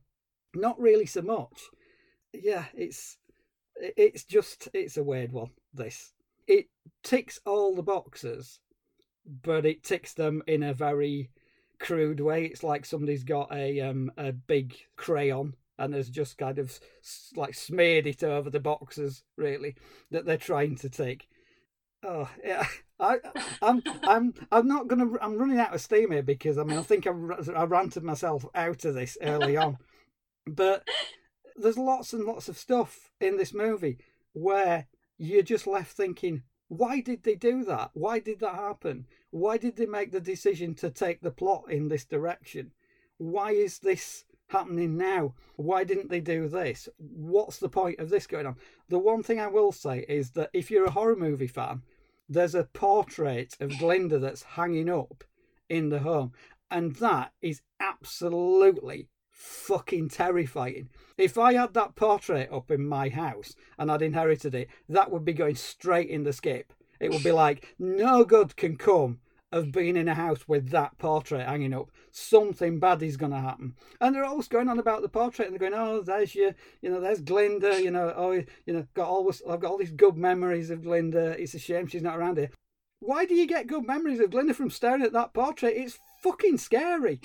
not 0.55 0.79
really 0.81 1.07
so 1.07 1.23
much. 1.23 1.63
Yeah, 2.33 2.65
it's 2.75 3.19
it's 3.77 4.25
just 4.25 4.69
it's 4.73 4.97
a 4.97 5.05
weird 5.05 5.33
one. 5.33 5.51
This 5.75 6.13
it 6.47 6.67
ticks 7.03 7.41
all 7.45 7.75
the 7.75 7.83
boxes, 7.83 8.61
but 9.25 9.67
it 9.67 9.83
ticks 9.83 10.15
them 10.15 10.43
in 10.47 10.63
a 10.63 10.75
very 10.75 11.31
crude 11.79 12.21
way. 12.21 12.45
It's 12.45 12.63
like 12.63 12.87
somebody's 12.87 13.25
got 13.25 13.53
a 13.53 13.81
um 13.81 14.13
a 14.17 14.33
big 14.33 14.77
crayon 14.97 15.55
and 15.79 15.95
has 15.95 16.09
just 16.09 16.39
kind 16.39 16.59
of 16.59 16.79
like 17.35 17.55
smeared 17.55 18.07
it 18.07 18.23
over 18.23 18.51
the 18.51 18.61
boxes 18.61 19.25
really 19.37 19.75
that 20.11 20.25
they're 20.25 20.37
trying 20.37 20.77
to 20.77 20.89
take. 20.89 21.29
Oh 22.05 22.29
yeah, 22.45 22.67
I, 23.01 23.19
I'm 23.61 23.83
I'm 24.05 24.35
I'm 24.51 24.69
not 24.69 24.89
gonna. 24.89 25.11
I'm 25.21 25.37
running 25.39 25.59
out 25.59 25.75
of 25.75 25.81
steam 25.81 26.13
here 26.13 26.23
because 26.23 26.59
I 26.59 26.65
mean 26.65 26.79
I 26.79 26.83
think 26.83 27.07
I, 27.07 27.11
I 27.55 27.65
ranted 27.65 28.05
myself 28.05 28.47
out 28.55 28.85
of 28.85 28.95
this 28.95 29.19
early 29.23 29.57
on, 29.57 29.79
but 30.47 30.87
there's 31.57 31.79
lots 31.79 32.13
and 32.13 32.25
lots 32.25 32.49
of 32.49 32.57
stuff 32.57 33.11
in 33.21 33.37
this 33.37 33.53
movie 33.53 33.99
where 34.33 34.87
you're 35.23 35.43
just 35.43 35.69
left 35.69 35.97
thinking, 35.97 36.43
why 36.67 37.01
did 37.01 37.23
they 37.23 37.37
do 37.37 37.65
that? 37.65 37.91
Why 37.95 38.19
did 38.19 38.41
that 38.41 38.57
happen? 38.57 39.07
Why 39.31 39.57
did 39.57 39.77
they 39.77 39.87
make 39.87 40.11
the 40.11 40.21
decision 40.21 40.75
to 40.77 40.91
take 40.91 41.21
the 41.21 41.31
plot 41.31 41.65
in 41.71 41.89
this 41.89 42.05
direction? 42.05 42.73
Why 43.19 43.53
is 43.53 43.79
this 43.79 44.25
happening 44.49 44.97
now? 44.97 45.35
Why 45.55 45.85
didn't 45.85 46.11
they 46.11 46.21
do 46.21 46.49
this? 46.49 46.89
What's 46.99 47.59
the 47.59 47.69
point 47.69 48.01
of 48.01 48.11
this 48.11 48.27
going 48.27 48.47
on? 48.47 48.57
The 48.89 48.99
one 48.99 49.23
thing 49.23 49.39
I 49.39 49.47
will 49.47 49.71
say 49.71 50.05
is 50.09 50.31
that 50.31 50.51
if 50.53 50.71
you're 50.71 50.87
a 50.87 50.91
horror 50.91 51.15
movie 51.15 51.47
fan, 51.47 51.83
there's 52.29 52.57
a 52.57 52.65
portrait 52.65 53.57
of 53.61 53.79
Glinda 53.79 54.19
that's 54.19 54.43
hanging 54.43 54.91
up 54.91 55.23
in 55.69 55.91
the 55.91 56.01
home, 56.01 56.33
and 56.69 56.97
that 56.97 57.33
is 57.41 57.63
absolutely 57.79 59.09
fucking 59.43 60.09
terrifying. 60.09 60.89
If 61.19 61.37
I 61.37 61.55
had 61.55 61.75
that 61.75 61.97
portrait 61.97 62.51
up 62.53 62.71
in 62.71 62.87
my 62.87 63.09
house 63.09 63.55
and 63.77 63.91
I'd 63.91 64.03
inherited 64.03 64.55
it, 64.55 64.69
that 64.89 65.11
would 65.11 65.25
be 65.25 65.33
going 65.33 65.57
straight 65.57 66.09
in 66.09 66.23
the 66.23 66.33
skip. 66.33 66.73
It 67.01 67.11
would 67.11 67.25
be 67.25 67.33
like, 67.45 67.75
no 67.79 68.25
good 68.25 68.57
can 68.57 68.77
come 68.77 69.19
of 69.51 69.73
being 69.73 69.97
in 69.97 70.09
a 70.09 70.15
house 70.15 70.49
with 70.49 70.71
that 70.71 70.97
portrait 70.97 71.47
hanging 71.47 71.75
up. 71.75 71.91
Something 72.11 72.79
bad 72.79 73.03
is 73.03 73.17
going 73.17 73.33
to 73.33 73.39
happen. 73.39 73.75
And 74.01 74.15
they're 74.15 74.25
always 74.25 74.49
going 74.49 74.69
on 74.69 74.79
about 74.79 75.03
the 75.03 75.09
portrait 75.09 75.49
and 75.49 75.55
they're 75.55 75.71
going, 75.71 75.79
oh, 75.79 76.01
there's 76.01 76.35
your, 76.35 76.55
you 76.81 76.89
know, 76.89 77.01
there's 77.01 77.21
Glinda, 77.21 77.83
you 77.83 77.91
know, 77.91 78.15
oh, 78.17 78.33
you 78.33 78.73
know, 78.73 78.87
got 78.95 79.09
all 79.09 79.25
this, 79.27 79.43
I've 79.49 79.61
got 79.61 79.73
all 79.73 79.79
these 79.79 79.91
good 79.91 80.17
memories 80.17 80.71
of 80.71 80.83
Glinda. 80.83 81.37
It's 81.39 81.55
a 81.55 81.59
shame 81.59 81.89
she's 81.89 82.03
not 82.03 82.17
around 82.17 82.39
here. 82.39 82.51
Why 83.01 83.27
do 83.27 83.35
you 83.35 83.47
get 83.47 83.67
good 83.67 83.87
memories 83.87 84.21
of 84.21 84.31
Glinda 84.31 84.55
from 84.55 84.71
staring 84.71 85.03
at 85.03 85.13
that 85.13 85.35
portrait? 85.35 85.75
It's 85.77 85.99
fucking 86.23 86.59
scary. 86.59 87.21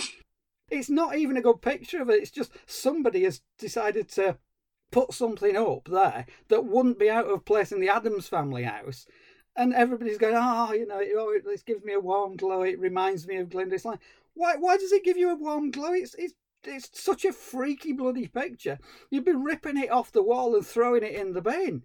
It's 0.70 0.90
not 0.90 1.16
even 1.16 1.38
a 1.38 1.42
good 1.42 1.62
picture 1.62 2.02
of 2.02 2.10
it. 2.10 2.22
It's 2.22 2.32
just 2.32 2.52
somebody 2.66 3.24
has 3.24 3.42
decided 3.58 4.10
to 4.10 4.38
put 4.92 5.14
something 5.14 5.56
up 5.56 5.88
there 5.90 6.26
that 6.50 6.66
wouldn't 6.66 7.00
be 7.00 7.10
out 7.10 7.28
of 7.28 7.46
place 7.46 7.72
in 7.72 7.80
the 7.80 7.90
Addams 7.90 8.28
family 8.28 8.64
house. 8.64 9.06
And 9.56 9.74
everybody's 9.74 10.18
going, 10.18 10.36
oh, 10.38 10.74
you 10.74 10.86
know, 10.86 11.02
oh, 11.18 11.40
this 11.44 11.64
gives 11.64 11.84
me 11.84 11.94
a 11.94 12.00
warm 12.00 12.36
glow. 12.36 12.62
It 12.62 12.80
reminds 12.80 13.28
me 13.28 13.38
of 13.38 13.50
Glinda. 13.50 13.76
It's 13.76 13.86
like, 13.86 14.00
why, 14.34 14.56
why 14.58 14.78
does 14.78 14.92
it 14.92 15.04
give 15.04 15.18
you 15.18 15.32
a 15.32 15.36
warm 15.36 15.72
glow? 15.72 15.94
It's, 15.94 16.14
it's, 16.16 16.34
it's 16.64 16.90
such 16.94 17.26
a 17.26 17.34
freaky 17.34 17.94
bloody 17.94 18.28
picture. 18.28 18.78
You'd 19.10 19.26
be 19.26 19.32
ripping 19.32 19.78
it 19.78 19.90
off 19.90 20.12
the 20.12 20.22
wall 20.22 20.56
and 20.56 20.66
throwing 20.66 21.04
it 21.04 21.16
in 21.16 21.34
the 21.34 21.42
bin. 21.42 21.84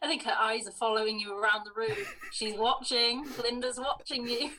I 0.00 0.06
think 0.06 0.22
her 0.24 0.36
eyes 0.38 0.68
are 0.68 0.72
following 0.72 1.18
you 1.18 1.36
around 1.36 1.64
the 1.64 1.72
room. 1.76 2.06
She's 2.30 2.56
watching. 2.56 3.26
Glinda's 3.36 3.80
watching 3.80 4.28
you. 4.28 4.50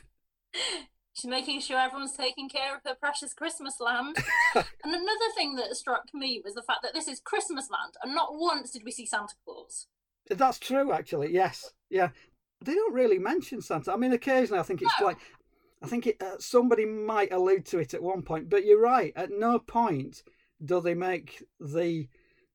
She's 1.20 1.28
making 1.28 1.60
sure 1.60 1.78
everyone's 1.78 2.16
taking 2.16 2.48
care 2.48 2.74
of 2.74 2.80
her 2.86 2.94
precious 2.94 3.34
Christmas 3.34 3.78
land. 3.78 4.16
and 4.54 4.64
another 4.84 5.30
thing 5.36 5.54
that 5.56 5.76
struck 5.76 6.14
me 6.14 6.40
was 6.42 6.54
the 6.54 6.62
fact 6.62 6.82
that 6.82 6.94
this 6.94 7.08
is 7.08 7.20
Christmas 7.20 7.68
land, 7.70 7.94
and 8.02 8.14
not 8.14 8.30
once 8.32 8.70
did 8.70 8.84
we 8.84 8.90
see 8.90 9.04
Santa 9.04 9.34
Claus. 9.44 9.86
That's 10.30 10.58
true, 10.58 10.92
actually. 10.92 11.34
Yes, 11.34 11.72
yeah. 11.90 12.08
They 12.64 12.74
don't 12.74 12.94
really 12.94 13.18
mention 13.18 13.60
Santa. 13.60 13.92
I 13.92 13.96
mean, 13.96 14.12
occasionally 14.12 14.60
I 14.60 14.62
think 14.62 14.80
it's 14.80 14.94
no. 14.98 15.08
like, 15.08 15.18
I 15.82 15.88
think 15.88 16.06
it, 16.06 16.22
uh, 16.22 16.38
somebody 16.38 16.86
might 16.86 17.32
allude 17.32 17.66
to 17.66 17.80
it 17.80 17.92
at 17.92 18.02
one 18.02 18.22
point. 18.22 18.48
But 18.48 18.64
you're 18.64 18.80
right. 18.80 19.12
At 19.14 19.30
no 19.30 19.58
point 19.58 20.22
do 20.64 20.80
they 20.80 20.94
make 20.94 21.42
the, 21.58 22.08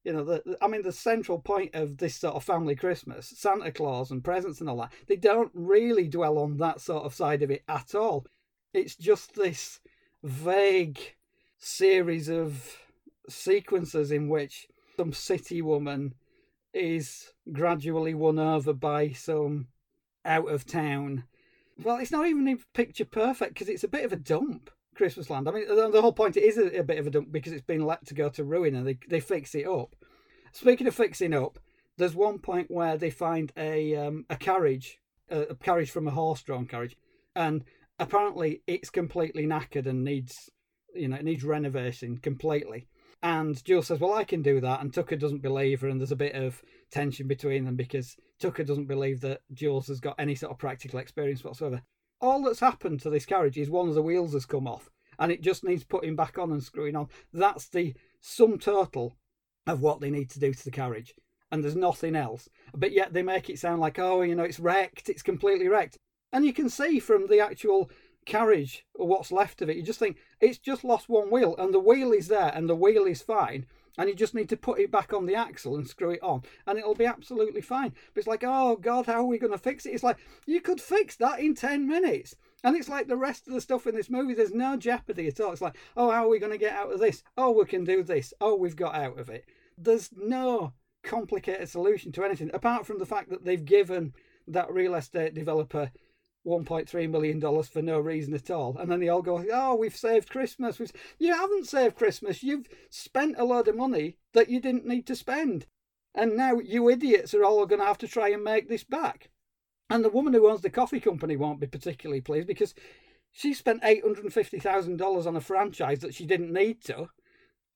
you 0.04 0.14
know, 0.14 0.24
the. 0.24 0.58
I 0.60 0.68
mean, 0.68 0.82
the 0.82 0.92
central 0.92 1.40
point 1.40 1.76
of 1.76 1.98
this 1.98 2.16
sort 2.16 2.36
of 2.36 2.44
family 2.44 2.76
Christmas, 2.76 3.32
Santa 3.36 3.72
Claus 3.72 4.10
and 4.10 4.24
presents 4.24 4.60
and 4.60 4.70
all 4.70 4.78
that. 4.78 4.94
They 5.08 5.18
don't 5.18 5.52
really 5.54 6.08
dwell 6.08 6.40
on 6.40 6.58
that 6.58 6.82
sort 6.82 7.04
of 7.04 7.14
side 7.14 7.44
of 7.44 7.52
it 7.52 7.64
at 7.68 7.94
all. 7.94 8.26
It's 8.76 8.98
just 8.98 9.36
this 9.36 9.80
vague 10.22 11.00
series 11.58 12.28
of 12.28 12.78
sequences 13.30 14.12
in 14.12 14.28
which 14.28 14.68
some 14.98 15.14
city 15.14 15.62
woman 15.62 16.14
is 16.74 17.32
gradually 17.54 18.14
won 18.14 18.38
over 18.38 18.74
by 18.74 19.12
some 19.12 19.68
out 20.26 20.50
of 20.50 20.66
town. 20.66 21.24
Well, 21.82 21.98
it's 21.98 22.12
not 22.12 22.28
even 22.28 22.60
picture 22.74 23.06
perfect 23.06 23.54
because 23.54 23.70
it's 23.70 23.86
a 23.86 23.88
bit 23.90 24.04
of 24.04 24.12
a 24.12 24.18
dump. 24.18 24.70
Christmas 24.94 25.30
Land. 25.30 25.48
I 25.48 25.52
mean, 25.52 25.68
the 25.68 26.02
whole 26.02 26.14
point 26.14 26.36
it 26.36 26.44
is 26.44 26.58
a, 26.58 26.80
a 26.80 26.84
bit 26.84 27.00
of 27.00 27.08
a 27.08 27.10
dump 27.10 27.32
because 27.32 27.54
it's 27.54 27.62
been 27.62 27.86
let 27.86 28.06
to 28.08 28.14
go 28.14 28.30
to 28.30 28.44
ruin 28.44 28.76
and 28.76 28.86
they 28.86 28.98
they 29.08 29.20
fix 29.22 29.56
it 29.56 29.68
up. 29.68 29.96
Speaking 30.52 30.88
of 30.88 30.96
fixing 30.96 31.34
up, 31.34 31.60
there's 31.98 32.16
one 32.16 32.40
point 32.40 32.72
where 32.72 32.98
they 32.98 33.10
find 33.10 33.54
a 33.58 33.96
um, 33.96 34.26
a 34.30 34.36
carriage, 34.36 35.00
a, 35.30 35.42
a 35.42 35.56
carriage 35.56 35.92
from 35.92 36.08
a 36.08 36.12
horse-drawn 36.12 36.66
carriage, 36.66 36.98
and 37.36 37.64
apparently 38.00 38.62
it's 38.68 38.90
completely 38.90 39.46
knackered 39.46 39.86
and 39.86 40.04
needs 40.04 40.50
you 40.94 41.08
know 41.08 41.16
it 41.16 41.24
needs 41.24 41.44
renovation 41.44 42.18
completely 42.18 42.88
and 43.26 43.64
Jules 43.66 43.88
says, 43.88 44.00
Well, 44.00 44.14
I 44.14 44.24
can 44.24 44.44
do 44.44 44.62
that. 44.62 44.82
And 44.82 44.94
Tucker 44.94 45.16
doesn't 45.16 45.42
believe 45.42 45.82
her. 45.82 45.88
And 45.88 46.00
there's 46.00 46.12
a 46.12 46.16
bit 46.16 46.36
of 46.36 46.62
tension 46.92 47.28
between 47.28 47.66
them 47.66 47.76
because 47.76 48.16
Tucker 48.40 48.64
doesn't 48.64 48.86
believe 48.86 49.22
that 49.22 49.42
Jules 49.52 49.88
has 49.88 50.00
got 50.00 50.14
any 50.20 50.36
sort 50.36 50.52
of 50.52 50.60
practical 50.60 51.00
experience 51.00 51.44
whatsoever. 51.44 51.82
All 52.22 52.44
that's 52.44 52.60
happened 52.60 53.02
to 53.02 53.10
this 53.10 53.26
carriage 53.26 53.58
is 53.58 53.68
one 53.68 53.90
of 53.90 53.96
the 53.96 54.04
wheels 54.04 54.34
has 54.34 54.46
come 54.46 54.68
off 54.68 54.92
and 55.18 55.32
it 55.32 55.42
just 55.42 55.64
needs 55.64 55.84
putting 55.84 56.16
back 56.16 56.38
on 56.38 56.52
and 56.52 56.64
screwing 56.64 56.96
on. 56.96 57.08
That's 57.34 57.68
the 57.68 57.96
sum 58.22 58.60
total 58.60 59.18
of 59.66 59.82
what 59.82 60.02
they 60.02 60.12
need 60.12 60.30
to 60.32 60.40
do 60.40 60.54
to 60.54 60.64
the 60.64 60.70
carriage. 60.70 61.16
And 61.52 61.64
there's 61.64 61.76
nothing 61.76 62.16
else. 62.16 62.48
But 62.76 62.92
yet 62.92 63.14
they 63.14 63.24
make 63.24 63.50
it 63.50 63.58
sound 63.58 63.82
like, 63.82 63.98
oh, 63.98 64.22
you 64.22 64.36
know, 64.36 64.44
it's 64.44 64.60
wrecked, 64.60 65.10
it's 65.10 65.24
completely 65.24 65.68
wrecked. 65.68 65.98
And 66.36 66.46
you 66.46 66.52
can 66.52 66.70
see 66.70 67.00
from 67.00 67.28
the 67.28 67.40
actual 67.40 67.90
carriage 68.26 68.86
or 68.94 69.08
what's 69.08 69.32
left 69.32 69.62
of 69.62 69.70
it. 69.70 69.78
You 69.78 69.84
just 69.84 70.00
think 70.00 70.18
it's 70.42 70.58
just 70.58 70.84
lost 70.84 71.08
one 71.08 71.32
wheel 71.32 71.56
and 71.58 71.74
the 71.74 71.80
wheel 71.80 72.12
is 72.12 72.28
there 72.28 72.52
and 72.54 72.70
the 72.70 72.76
wheel 72.76 73.06
is 73.06 73.22
fine. 73.22 73.66
And 73.98 74.10
you 74.10 74.16
just 74.16 74.36
need 74.36 74.50
to 74.50 74.58
put 74.58 74.78
it 74.78 74.92
back 74.92 75.14
on 75.14 75.28
the 75.28 75.36
axle 75.36 75.78
and 75.78 75.88
screw 75.88 76.10
it 76.10 76.22
on, 76.22 76.42
and 76.68 76.78
it'll 76.78 76.94
be 76.94 77.06
absolutely 77.06 77.62
fine. 77.62 77.94
But 78.14 78.20
it's 78.20 78.28
like, 78.28 78.44
oh 78.46 78.76
God, 78.76 79.06
how 79.06 79.22
are 79.22 79.26
we 79.26 79.38
going 79.38 79.54
to 79.54 79.58
fix 79.58 79.86
it? 79.86 79.92
It's 79.92 80.04
like, 80.04 80.18
you 80.46 80.60
could 80.60 80.82
fix 80.82 81.16
that 81.16 81.40
in 81.40 81.56
10 81.56 81.88
minutes. 81.88 82.36
And 82.66 82.76
it's 82.76 82.90
like 82.90 83.08
the 83.08 83.16
rest 83.16 83.48
of 83.48 83.54
the 83.54 83.62
stuff 83.62 83.88
in 83.88 83.96
this 83.96 84.10
movie, 84.10 84.34
there's 84.34 84.54
no 84.54 84.76
jeopardy 84.76 85.30
at 85.30 85.40
all. 85.40 85.54
It's 85.54 85.62
like, 85.62 85.78
oh, 85.96 86.12
how 86.12 86.26
are 86.26 86.28
we 86.28 86.40
going 86.40 86.52
to 86.52 86.58
get 86.58 86.74
out 86.74 86.92
of 86.92 87.00
this? 87.00 87.24
Oh, 87.38 87.52
we 87.52 87.64
can 87.64 87.86
do 87.86 88.04
this. 88.04 88.34
Oh, 88.42 88.56
we've 88.56 88.76
got 88.76 88.96
out 88.96 89.18
of 89.18 89.30
it. 89.30 89.46
There's 89.78 90.10
no 90.14 90.74
complicated 91.02 91.70
solution 91.70 92.12
to 92.12 92.26
anything 92.26 92.52
apart 92.54 92.86
from 92.86 93.00
the 93.00 93.06
fact 93.06 93.30
that 93.30 93.46
they've 93.46 93.64
given 93.64 94.14
that 94.48 94.74
real 94.74 94.96
estate 94.96 95.34
developer 95.34 95.92
$1.3 96.46 97.10
million 97.10 97.64
for 97.64 97.82
no 97.82 98.00
reason 98.00 98.34
at 98.34 98.52
all. 98.52 98.78
And 98.78 98.92
then 98.92 99.00
they 99.00 99.10
all 99.10 99.22
go, 99.22 99.44
oh, 99.52 99.76
we've 99.76 99.96
saved 99.96 100.30
Christmas. 100.30 100.80
We've... 100.80 100.92
You 101.18 101.34
haven't 101.34 101.68
saved 101.68 101.96
Christmas. 101.96 102.44
You've 102.44 102.68
spent 102.90 103.36
a 103.38 103.46
load 103.46 103.68
of 103.68 103.76
money 103.76 104.18
that 104.34 104.50
you 104.50 104.60
didn't 104.60 104.86
need 104.86 105.08
to 105.08 105.16
spend. 105.16 105.66
And 106.14 106.38
now 106.38 106.60
you 106.60 106.90
idiots 106.90 107.34
are 107.34 107.44
all 107.44 107.66
going 107.66 107.82
to 107.82 107.88
have 107.88 107.98
to 108.00 108.08
try 108.08 108.30
and 108.30 108.44
make 108.44 108.70
this 108.70 108.84
back. 108.84 109.30
And 109.90 110.04
the 110.04 110.10
woman 110.10 110.34
who 110.34 110.50
owns 110.50 110.62
the 110.62 110.70
coffee 110.70 111.00
company 111.00 111.36
won't 111.36 111.60
be 111.60 111.68
particularly 111.68 112.22
pleased 112.22 112.48
because 112.48 112.74
she 113.32 113.54
spent 113.54 113.84
$850,000 113.84 115.28
on 115.28 115.36
a 115.36 115.42
franchise 115.42 116.00
that 116.00 116.14
she 116.14 116.26
didn't 116.26 116.54
need 116.54 116.84
to 116.86 117.10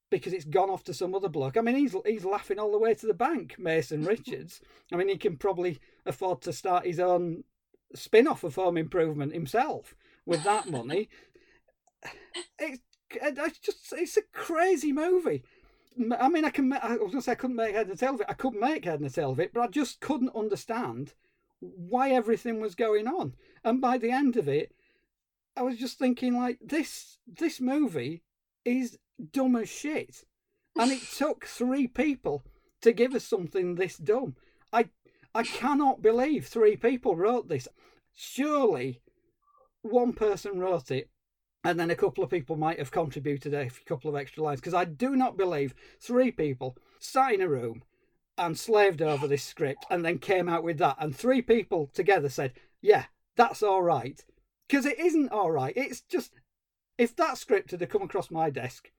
because 0.09 0.33
it's 0.33 0.45
gone 0.45 0.69
off 0.69 0.83
to 0.85 0.93
some 0.93 1.13
other 1.13 1.29
bloke. 1.29 1.57
I 1.57 1.61
mean, 1.61 1.75
he's 1.75 1.95
he's 2.05 2.25
laughing 2.25 2.59
all 2.59 2.71
the 2.71 2.79
way 2.79 2.93
to 2.95 3.05
the 3.05 3.13
bank, 3.13 3.55
Mason 3.59 4.03
Richards. 4.03 4.61
I 4.91 4.95
mean, 4.95 5.09
he 5.09 5.17
can 5.17 5.37
probably 5.37 5.79
afford 6.05 6.41
to 6.43 6.53
start 6.53 6.85
his 6.85 6.99
own 6.99 7.43
spin 7.95 8.27
off 8.27 8.43
of 8.43 8.55
Home 8.55 8.77
Improvement 8.77 9.33
himself 9.33 9.95
with 10.25 10.43
that 10.43 10.69
money. 10.69 11.09
it's, 12.59 12.81
it's 13.11 13.59
just 13.59 13.93
it's 13.93 14.17
a 14.17 14.21
crazy 14.33 14.91
movie. 14.91 15.43
I 16.19 16.29
mean, 16.29 16.45
I 16.45 16.49
can. 16.49 16.71
I 16.71 16.97
was 16.97 17.11
gonna 17.11 17.21
say 17.21 17.33
I 17.33 17.35
couldn't 17.35 17.55
make 17.55 17.75
head 17.75 17.87
and 17.87 17.99
tail 17.99 18.13
of 18.13 18.21
it. 18.21 18.27
I 18.29 18.33
could 18.33 18.53
make 18.53 18.85
head 18.85 18.99
and 18.99 19.13
tail 19.13 19.31
of 19.31 19.39
it, 19.39 19.53
but 19.53 19.61
I 19.61 19.67
just 19.67 19.99
couldn't 19.99 20.35
understand 20.35 21.13
why 21.59 22.11
everything 22.11 22.61
was 22.61 22.75
going 22.75 23.07
on. 23.07 23.33
And 23.63 23.81
by 23.81 23.97
the 23.97 24.11
end 24.11 24.37
of 24.37 24.47
it, 24.47 24.73
I 25.57 25.63
was 25.63 25.77
just 25.77 25.97
thinking 25.97 26.37
like 26.37 26.59
this. 26.61 27.17
This 27.27 27.59
movie 27.59 28.23
is 28.63 28.97
dumb 29.31 29.55
as 29.55 29.69
shit, 29.69 30.23
and 30.77 30.91
it 30.91 31.01
took 31.17 31.45
three 31.45 31.87
people 31.87 32.45
to 32.81 32.93
give 32.93 33.13
us 33.13 33.25
something 33.25 33.75
this 33.75 33.97
dumb. 33.97 34.35
I 34.71 34.89
I 35.33 35.43
cannot 35.43 36.01
believe 36.01 36.47
three 36.47 36.75
people 36.75 37.15
wrote 37.15 37.47
this. 37.47 37.67
Surely 38.13 39.01
one 39.81 40.13
person 40.13 40.59
wrote 40.59 40.91
it 40.91 41.09
and 41.63 41.79
then 41.79 41.91
a 41.91 41.95
couple 41.95 42.23
of 42.23 42.29
people 42.29 42.55
might 42.55 42.79
have 42.79 42.91
contributed 42.91 43.53
a 43.53 43.69
couple 43.85 44.09
of 44.09 44.15
extra 44.15 44.43
lines 44.43 44.59
because 44.59 44.73
I 44.73 44.85
do 44.85 45.15
not 45.15 45.37
believe 45.37 45.75
three 45.99 46.31
people 46.31 46.77
sat 46.99 47.33
in 47.33 47.41
a 47.41 47.49
room 47.49 47.83
and 48.37 48.57
slaved 48.57 49.01
over 49.01 49.27
this 49.27 49.43
script 49.43 49.85
and 49.89 50.03
then 50.03 50.17
came 50.17 50.47
out 50.47 50.63
with 50.63 50.77
that 50.77 50.95
and 50.99 51.15
three 51.15 51.41
people 51.41 51.87
together 51.93 52.29
said, 52.29 52.53
"Yeah, 52.81 53.05
that's 53.35 53.61
all 53.61 53.83
right." 53.83 54.23
Because 54.67 54.85
it 54.85 54.99
isn't 54.99 55.31
all 55.31 55.51
right. 55.51 55.73
It's 55.75 56.01
just 56.01 56.33
if 56.97 57.15
that 57.17 57.37
script 57.37 57.71
had 57.71 57.89
come 57.89 58.01
across 58.01 58.31
my 58.31 58.49
desk, 58.49 58.91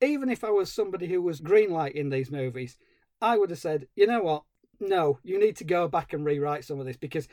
even 0.00 0.28
if 0.28 0.44
I 0.44 0.50
was 0.50 0.72
somebody 0.72 1.08
who 1.08 1.20
was 1.20 1.40
greenlighting 1.40 2.10
these 2.10 2.30
movies, 2.30 2.76
I 3.20 3.38
would 3.38 3.50
have 3.50 3.58
said, 3.58 3.88
"You 3.96 4.06
know 4.06 4.22
what? 4.22 4.44
No, 4.84 5.18
you 5.22 5.40
need 5.40 5.56
to 5.56 5.64
go 5.64 5.88
back 5.88 6.12
and 6.12 6.24
rewrite 6.24 6.64
some 6.64 6.78
of 6.78 6.86
this 6.86 6.96
because 6.96 7.26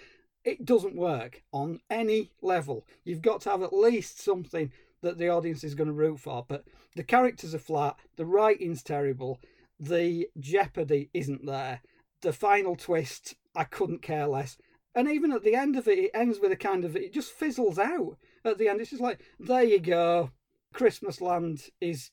it 0.44 0.66
doesn't 0.66 0.96
work 0.96 1.44
on 1.52 1.82
any 1.90 2.32
level. 2.42 2.86
You've 3.04 3.22
got 3.22 3.42
to 3.42 3.50
have 3.50 3.62
at 3.62 3.74
least 3.74 4.22
something 4.22 4.72
that 5.02 5.18
the 5.18 5.30
audience 5.30 5.64
is 5.64 5.76
going 5.76 5.88
to 5.88 5.94
root 5.94 6.20
for. 6.20 6.46
But 6.48 6.64
the 6.96 7.04
characters 7.04 7.54
are 7.54 7.60
flat, 7.60 7.98
the 8.16 8.26
writing's 8.26 8.84
terrible, 8.84 9.40
the 9.80 10.30
jeopardy 10.40 11.10
isn't 11.14 11.46
there, 11.46 11.82
the 12.22 12.34
final 12.34 12.76
twist, 12.76 13.36
I 13.56 13.66
couldn't 13.66 14.02
care 14.02 14.28
less. 14.28 14.58
And 14.96 15.10
even 15.10 15.32
at 15.32 15.44
the 15.44 15.56
end 15.56 15.76
of 15.76 15.88
it, 15.88 16.00
it 16.00 16.12
ends 16.14 16.40
with 16.40 16.52
a 16.52 16.58
kind 16.58 16.86
of, 16.86 16.96
it 16.96 17.14
just 17.14 17.32
fizzles 17.32 17.80
out 17.80 18.18
at 18.46 18.58
the 18.58 18.68
end. 18.68 18.82
It's 18.82 18.90
just 18.92 19.02
like, 19.02 19.22
there 19.40 19.64
you 19.64 19.80
go. 19.80 20.32
Christmas 20.74 21.22
Land 21.22 21.70
is 21.80 22.12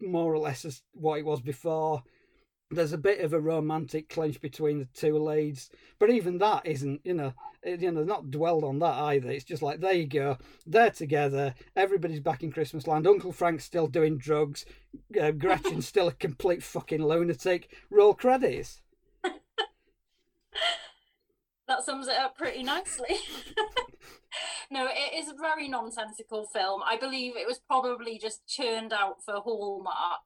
more 0.00 0.32
or 0.32 0.38
less 0.38 0.64
as 0.64 0.82
what 0.92 1.18
it 1.18 1.24
was 1.24 1.40
before 1.40 2.02
there's 2.70 2.92
a 2.92 2.98
bit 2.98 3.20
of 3.20 3.32
a 3.32 3.40
romantic 3.40 4.08
clinch 4.08 4.40
between 4.40 4.78
the 4.78 4.88
two 4.94 5.18
leads, 5.18 5.70
but 5.98 6.10
even 6.10 6.38
that 6.38 6.64
isn't, 6.64 7.00
you 7.04 7.14
know, 7.14 7.32
you 7.64 7.90
know, 7.90 8.04
not 8.04 8.30
dwelled 8.30 8.64
on 8.64 8.78
that 8.78 8.94
either. 8.94 9.30
It's 9.30 9.44
just 9.44 9.62
like 9.62 9.80
there 9.80 9.92
you 9.92 10.06
go, 10.06 10.38
they're 10.66 10.90
together, 10.90 11.54
everybody's 11.74 12.20
back 12.20 12.42
in 12.42 12.52
Christmas 12.52 12.86
land. 12.86 13.06
Uncle 13.06 13.32
Frank's 13.32 13.64
still 13.64 13.88
doing 13.88 14.18
drugs, 14.18 14.64
uh, 15.20 15.32
Gretchen's 15.32 15.88
still 15.88 16.08
a 16.08 16.12
complete 16.12 16.62
fucking 16.62 17.04
lunatic. 17.04 17.74
Roll 17.90 18.14
credits. 18.14 18.80
that 19.22 19.34
sums 21.84 22.06
it 22.06 22.16
up 22.16 22.38
pretty 22.38 22.62
nicely. 22.62 23.16
no, 24.70 24.86
it 24.86 25.18
is 25.18 25.28
a 25.28 25.34
very 25.34 25.68
nonsensical 25.68 26.46
film. 26.46 26.82
I 26.86 26.96
believe 26.96 27.36
it 27.36 27.48
was 27.48 27.58
probably 27.58 28.18
just 28.18 28.46
churned 28.46 28.92
out 28.92 29.24
for 29.24 29.40
Hallmark 29.40 30.20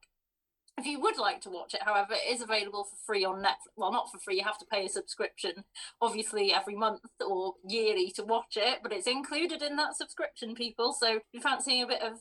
if 0.77 0.85
you 0.85 0.99
would 0.99 1.17
like 1.17 1.41
to 1.41 1.49
watch 1.49 1.73
it, 1.73 1.83
however, 1.83 2.13
it 2.13 2.33
is 2.33 2.41
available 2.41 2.83
for 2.83 2.97
free 3.05 3.23
on 3.23 3.41
Netflix. 3.41 3.71
Well, 3.77 3.91
not 3.91 4.11
for 4.11 4.17
free, 4.19 4.37
you 4.37 4.43
have 4.43 4.57
to 4.59 4.65
pay 4.65 4.85
a 4.85 4.89
subscription, 4.89 5.63
obviously, 6.01 6.53
every 6.53 6.75
month 6.75 7.01
or 7.25 7.53
yearly 7.67 8.11
to 8.11 8.23
watch 8.23 8.57
it, 8.57 8.79
but 8.83 8.91
it's 8.91 9.07
included 9.07 9.61
in 9.61 9.77
that 9.77 9.95
subscription, 9.95 10.53
people. 10.53 10.93
So 10.93 11.15
if 11.15 11.23
you're 11.31 11.41
fancying 11.41 11.83
a 11.83 11.87
bit 11.87 12.01
of 12.01 12.13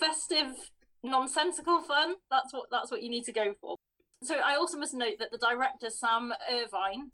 festive, 0.00 0.70
nonsensical 1.02 1.80
fun, 1.80 2.14
that's 2.30 2.52
what 2.52 2.66
that's 2.70 2.90
what 2.90 3.02
you 3.02 3.10
need 3.10 3.24
to 3.24 3.32
go 3.32 3.54
for. 3.60 3.76
So 4.22 4.36
I 4.36 4.56
also 4.56 4.78
must 4.78 4.94
note 4.94 5.18
that 5.18 5.32
the 5.32 5.38
director, 5.38 5.90
Sam 5.90 6.32
Irvin, 6.50 7.10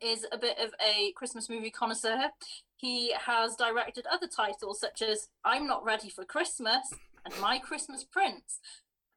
is 0.00 0.26
a 0.32 0.38
bit 0.38 0.58
of 0.58 0.70
a 0.84 1.12
Christmas 1.12 1.48
movie 1.48 1.70
connoisseur. 1.70 2.30
He 2.76 3.12
has 3.26 3.56
directed 3.56 4.06
other 4.06 4.28
titles 4.28 4.80
such 4.80 5.02
as 5.02 5.28
I'm 5.44 5.66
Not 5.66 5.84
Ready 5.84 6.08
for 6.08 6.24
Christmas 6.24 6.92
and 7.24 7.34
My 7.40 7.58
Christmas 7.58 8.04
Prince, 8.04 8.60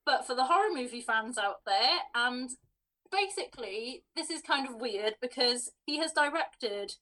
but 0.06 0.26
for 0.26 0.36
the 0.36 0.46
horror 0.46 0.74
movie 0.74 1.02
fans 1.02 1.38
out 1.38 1.62
there, 1.66 2.00
and 2.16 2.50
basically, 3.12 4.04
this 4.16 4.30
is 4.30 4.42
kind 4.42 4.68
of 4.68 4.82
weird 4.82 5.16
because 5.22 5.72
he 5.86 5.98
has 6.00 6.12
directed 6.12 6.96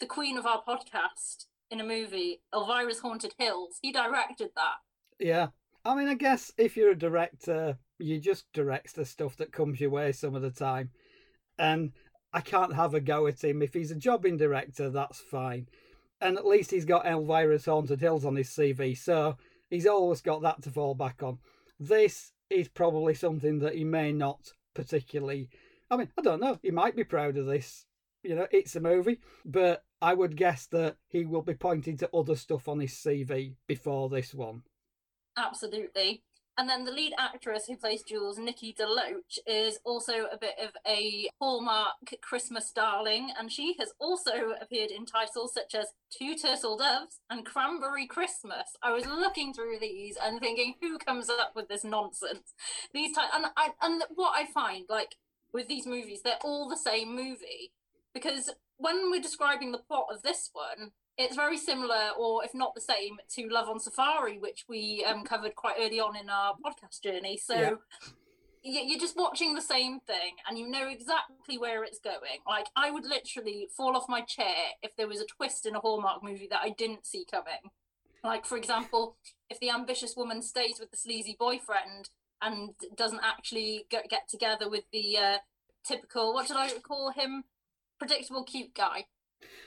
the 0.00 0.06
queen 0.06 0.38
of 0.38 0.46
our 0.46 0.62
podcast 0.66 1.46
in 1.70 1.80
a 1.80 1.84
movie, 1.84 2.40
Elvira's 2.52 3.00
Haunted 3.00 3.34
Hills. 3.38 3.78
He 3.82 3.92
directed 3.92 4.50
that. 4.56 4.78
Yeah. 5.18 5.48
I 5.84 5.94
mean, 5.94 6.08
I 6.08 6.14
guess 6.14 6.52
if 6.58 6.76
you're 6.76 6.90
a 6.90 6.98
director, 6.98 7.78
you 7.98 8.18
just 8.18 8.52
direct 8.52 8.94
the 8.94 9.04
stuff 9.04 9.36
that 9.36 9.52
comes 9.52 9.80
your 9.80 9.90
way 9.90 10.12
some 10.12 10.34
of 10.34 10.42
the 10.42 10.50
time. 10.50 10.90
And 11.58 11.92
I 12.32 12.40
can't 12.40 12.74
have 12.74 12.94
a 12.94 13.00
go 13.00 13.26
at 13.26 13.42
him. 13.42 13.62
If 13.62 13.74
he's 13.74 13.90
a 13.90 13.96
jobbing 13.96 14.36
director, 14.36 14.90
that's 14.90 15.20
fine. 15.20 15.68
And 16.20 16.36
at 16.36 16.46
least 16.46 16.70
he's 16.70 16.84
got 16.84 17.06
Elvira's 17.06 17.64
Haunted 17.64 18.00
Hills 18.00 18.24
on 18.24 18.36
his 18.36 18.48
CV, 18.48 18.96
so 18.96 19.36
he's 19.70 19.86
always 19.86 20.20
got 20.20 20.42
that 20.42 20.62
to 20.62 20.70
fall 20.70 20.94
back 20.94 21.22
on. 21.22 21.38
This 21.78 22.32
is 22.50 22.68
probably 22.68 23.14
something 23.14 23.60
that 23.60 23.74
he 23.74 23.84
may 23.84 24.12
not 24.12 24.52
particularly. 24.74 25.48
I 25.90 25.96
mean, 25.96 26.08
I 26.18 26.22
don't 26.22 26.40
know. 26.40 26.58
He 26.62 26.70
might 26.70 26.96
be 26.96 27.04
proud 27.04 27.36
of 27.36 27.46
this. 27.46 27.86
You 28.22 28.34
know, 28.34 28.46
it's 28.50 28.76
a 28.76 28.80
movie, 28.80 29.20
but 29.44 29.84
I 30.02 30.14
would 30.14 30.36
guess 30.36 30.66
that 30.66 30.96
he 31.08 31.24
will 31.24 31.42
be 31.42 31.54
pointing 31.54 31.96
to 31.98 32.10
other 32.14 32.36
stuff 32.36 32.68
on 32.68 32.80
his 32.80 32.92
CV 32.92 33.54
before 33.66 34.08
this 34.08 34.34
one. 34.34 34.62
Absolutely. 35.36 36.22
And 36.60 36.68
then 36.68 36.84
the 36.84 36.92
lead 36.92 37.14
actress 37.18 37.64
who 37.66 37.74
plays 37.74 38.02
Jules, 38.02 38.36
Nikki 38.36 38.76
DeLoach, 38.78 39.38
is 39.46 39.78
also 39.82 40.26
a 40.30 40.36
bit 40.36 40.56
of 40.62 40.72
a 40.86 41.30
Hallmark 41.40 42.16
Christmas 42.20 42.70
darling, 42.70 43.30
and 43.38 43.50
she 43.50 43.76
has 43.78 43.94
also 43.98 44.52
appeared 44.60 44.90
in 44.90 45.06
titles 45.06 45.54
such 45.54 45.74
as 45.74 45.94
Two 46.10 46.36
Turtle 46.36 46.76
Doves 46.76 47.20
and 47.30 47.46
Cranberry 47.46 48.06
Christmas. 48.06 48.76
I 48.82 48.92
was 48.92 49.06
looking 49.06 49.54
through 49.54 49.78
these 49.80 50.18
and 50.22 50.38
thinking, 50.38 50.74
who 50.82 50.98
comes 50.98 51.30
up 51.30 51.52
with 51.56 51.68
this 51.68 51.82
nonsense? 51.82 52.52
These 52.92 53.16
ty- 53.16 53.30
and 53.34 53.46
I 53.56 53.70
and 53.80 54.02
what 54.14 54.34
I 54.36 54.44
find 54.44 54.84
like 54.90 55.16
with 55.54 55.66
these 55.66 55.86
movies, 55.86 56.20
they're 56.22 56.36
all 56.44 56.68
the 56.68 56.76
same 56.76 57.16
movie 57.16 57.72
because 58.12 58.50
when 58.76 59.10
we're 59.10 59.22
describing 59.22 59.72
the 59.72 59.78
plot 59.78 60.08
of 60.12 60.20
this 60.20 60.50
one, 60.52 60.90
it's 61.18 61.36
very 61.36 61.58
similar, 61.58 62.10
or 62.18 62.44
if 62.44 62.54
not 62.54 62.74
the 62.74 62.80
same, 62.80 63.18
to 63.36 63.48
Love 63.48 63.68
on 63.68 63.78
Safari, 63.78 64.38
which 64.38 64.64
we 64.68 65.04
um, 65.08 65.24
covered 65.24 65.54
quite 65.54 65.76
early 65.78 66.00
on 66.00 66.16
in 66.16 66.30
our 66.30 66.54
podcast 66.54 67.02
journey. 67.02 67.36
So 67.36 67.78
yeah. 68.62 68.80
you're 68.86 68.98
just 68.98 69.16
watching 69.16 69.54
the 69.54 69.60
same 69.60 70.00
thing, 70.00 70.36
and 70.48 70.58
you 70.58 70.68
know 70.68 70.88
exactly 70.88 71.58
where 71.58 71.84
it's 71.84 71.98
going. 71.98 72.40
Like 72.46 72.66
I 72.76 72.90
would 72.90 73.04
literally 73.04 73.68
fall 73.76 73.96
off 73.96 74.08
my 74.08 74.22
chair 74.22 74.72
if 74.82 74.96
there 74.96 75.08
was 75.08 75.20
a 75.20 75.26
twist 75.26 75.66
in 75.66 75.74
a 75.74 75.80
Hallmark 75.80 76.22
movie 76.22 76.48
that 76.50 76.60
I 76.62 76.70
didn't 76.70 77.06
see 77.06 77.26
coming. 77.30 77.70
Like 78.24 78.46
for 78.46 78.56
example, 78.56 79.16
if 79.48 79.60
the 79.60 79.70
ambitious 79.70 80.16
woman 80.16 80.42
stays 80.42 80.78
with 80.80 80.90
the 80.90 80.96
sleazy 80.96 81.36
boyfriend 81.38 82.10
and 82.42 82.70
doesn't 82.96 83.20
actually 83.22 83.86
get, 83.90 84.08
get 84.08 84.28
together 84.28 84.70
with 84.70 84.84
the 84.92 85.16
uh, 85.18 85.38
typical 85.84 86.32
what 86.32 86.46
should 86.46 86.56
I 86.56 86.70
call 86.78 87.10
him? 87.10 87.44
Predictable 87.98 88.44
cute 88.44 88.74
guy 88.74 89.04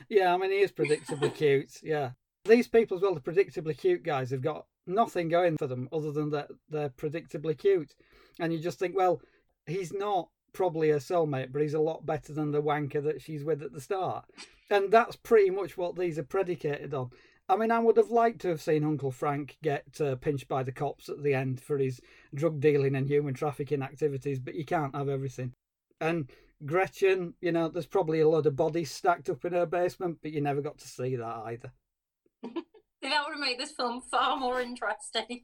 yeah, 0.09 0.33
I 0.33 0.37
mean, 0.37 0.51
he 0.51 0.59
is 0.59 0.71
predictably 0.71 1.33
cute. 1.33 1.79
Yeah. 1.83 2.11
These 2.45 2.67
people, 2.67 2.97
as 2.97 3.03
well, 3.03 3.15
the 3.15 3.21
predictably 3.21 3.77
cute 3.77 4.03
guys, 4.03 4.31
have 4.31 4.41
got 4.41 4.65
nothing 4.85 5.29
going 5.29 5.57
for 5.57 5.67
them 5.67 5.87
other 5.93 6.11
than 6.11 6.29
that 6.31 6.49
they're 6.69 6.89
predictably 6.89 7.57
cute. 7.57 7.95
And 8.39 8.51
you 8.51 8.59
just 8.59 8.79
think, 8.79 8.95
well, 8.95 9.21
he's 9.65 9.93
not 9.93 10.29
probably 10.53 10.91
a 10.91 10.97
soulmate, 10.97 11.51
but 11.51 11.61
he's 11.61 11.73
a 11.73 11.79
lot 11.79 12.05
better 12.05 12.33
than 12.33 12.51
the 12.51 12.61
wanker 12.61 13.03
that 13.03 13.21
she's 13.21 13.43
with 13.43 13.61
at 13.61 13.73
the 13.73 13.81
start. 13.81 14.25
And 14.69 14.91
that's 14.91 15.15
pretty 15.15 15.49
much 15.49 15.77
what 15.77 15.97
these 15.97 16.17
are 16.17 16.23
predicated 16.23 16.93
on. 16.93 17.11
I 17.49 17.57
mean, 17.57 17.71
I 17.71 17.79
would 17.79 17.97
have 17.97 18.09
liked 18.09 18.41
to 18.41 18.49
have 18.49 18.61
seen 18.61 18.85
Uncle 18.85 19.11
Frank 19.11 19.57
get 19.61 19.99
uh, 19.99 20.15
pinched 20.15 20.47
by 20.47 20.63
the 20.63 20.71
cops 20.71 21.09
at 21.09 21.21
the 21.23 21.33
end 21.33 21.59
for 21.59 21.77
his 21.77 21.99
drug 22.33 22.61
dealing 22.61 22.95
and 22.95 23.07
human 23.07 23.33
trafficking 23.33 23.81
activities, 23.81 24.39
but 24.39 24.55
you 24.55 24.63
can't 24.63 24.95
have 24.95 25.09
everything. 25.09 25.53
And 25.99 26.29
Gretchen, 26.65 27.33
you 27.41 27.51
know, 27.51 27.67
there's 27.69 27.85
probably 27.85 28.19
a 28.19 28.29
lot 28.29 28.45
of 28.45 28.55
bodies 28.55 28.91
stacked 28.91 29.29
up 29.29 29.45
in 29.45 29.53
her 29.53 29.65
basement, 29.65 30.19
but 30.21 30.31
you 30.31 30.41
never 30.41 30.61
got 30.61 30.77
to 30.79 30.87
see 30.87 31.15
that 31.15 31.41
either. 31.45 31.71
that 32.43 33.23
would 33.25 33.33
have 33.33 33.39
made 33.39 33.59
this 33.59 33.71
film 33.71 34.01
far 34.11 34.37
more 34.37 34.61
interesting. 34.61 35.41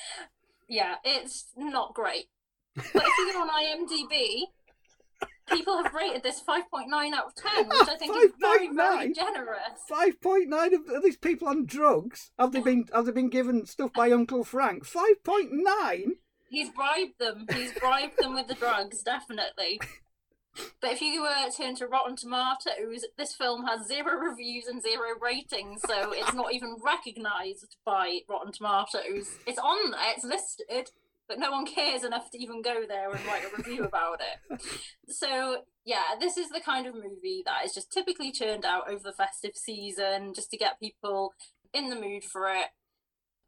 yeah, 0.68 0.96
it's 1.04 1.46
not 1.56 1.94
great. 1.94 2.26
But 2.74 2.84
if 3.06 3.18
you 3.18 3.32
go 3.32 3.42
on 3.42 3.50
IMDb, 3.50 4.44
people 5.48 5.82
have 5.82 5.92
rated 5.92 6.22
this 6.22 6.42
5.9 6.42 7.12
out 7.12 7.26
of 7.26 7.34
10, 7.34 7.68
which 7.68 7.88
I 7.88 7.96
think 7.96 8.16
is 8.16 8.32
very, 8.40 8.68
9? 8.68 8.74
very 8.74 9.12
generous. 9.12 9.58
5.9 9.90 10.96
of 10.96 11.02
these 11.02 11.16
people 11.16 11.48
on 11.48 11.66
drugs? 11.66 12.30
Have 12.38 12.52
they 12.52 12.60
been 12.60 12.86
have 12.94 13.06
they 13.06 13.12
been 13.12 13.28
given 13.28 13.66
stuff 13.66 13.92
by 13.92 14.10
Uncle 14.10 14.44
Frank? 14.44 14.86
5.9? 14.86 16.12
He's 16.52 16.68
bribed 16.68 17.18
them. 17.18 17.46
He's 17.50 17.72
bribed 17.72 18.18
them 18.18 18.34
with 18.34 18.46
the 18.46 18.54
drugs, 18.54 19.02
definitely. 19.02 19.80
But 20.82 20.92
if 20.92 21.00
you 21.00 21.24
uh, 21.24 21.50
turn 21.50 21.74
to 21.76 21.86
Rotten 21.86 22.14
Tomatoes, 22.14 23.06
this 23.16 23.34
film 23.34 23.64
has 23.64 23.88
zero 23.88 24.18
reviews 24.18 24.66
and 24.66 24.82
zero 24.82 25.18
ratings, 25.18 25.80
so 25.86 26.12
it's 26.12 26.34
not 26.34 26.52
even 26.52 26.76
recognised 26.84 27.76
by 27.86 28.18
Rotten 28.28 28.52
Tomatoes. 28.52 29.30
It's 29.46 29.58
on 29.58 29.92
there, 29.92 30.12
it's 30.14 30.24
listed, 30.24 30.90
but 31.26 31.38
no 31.38 31.50
one 31.50 31.64
cares 31.64 32.04
enough 32.04 32.30
to 32.32 32.38
even 32.38 32.60
go 32.60 32.82
there 32.86 33.10
and 33.10 33.24
write 33.24 33.44
a 33.44 33.56
review 33.56 33.84
about 33.84 34.20
it. 34.20 34.60
So, 35.08 35.62
yeah, 35.86 36.16
this 36.20 36.36
is 36.36 36.50
the 36.50 36.60
kind 36.60 36.86
of 36.86 36.94
movie 36.94 37.42
that 37.46 37.64
is 37.64 37.72
just 37.72 37.90
typically 37.90 38.30
churned 38.30 38.66
out 38.66 38.90
over 38.90 39.02
the 39.02 39.14
festive 39.14 39.56
season 39.56 40.34
just 40.34 40.50
to 40.50 40.58
get 40.58 40.78
people 40.78 41.32
in 41.72 41.88
the 41.88 41.96
mood 41.96 42.24
for 42.24 42.50
it. 42.50 42.66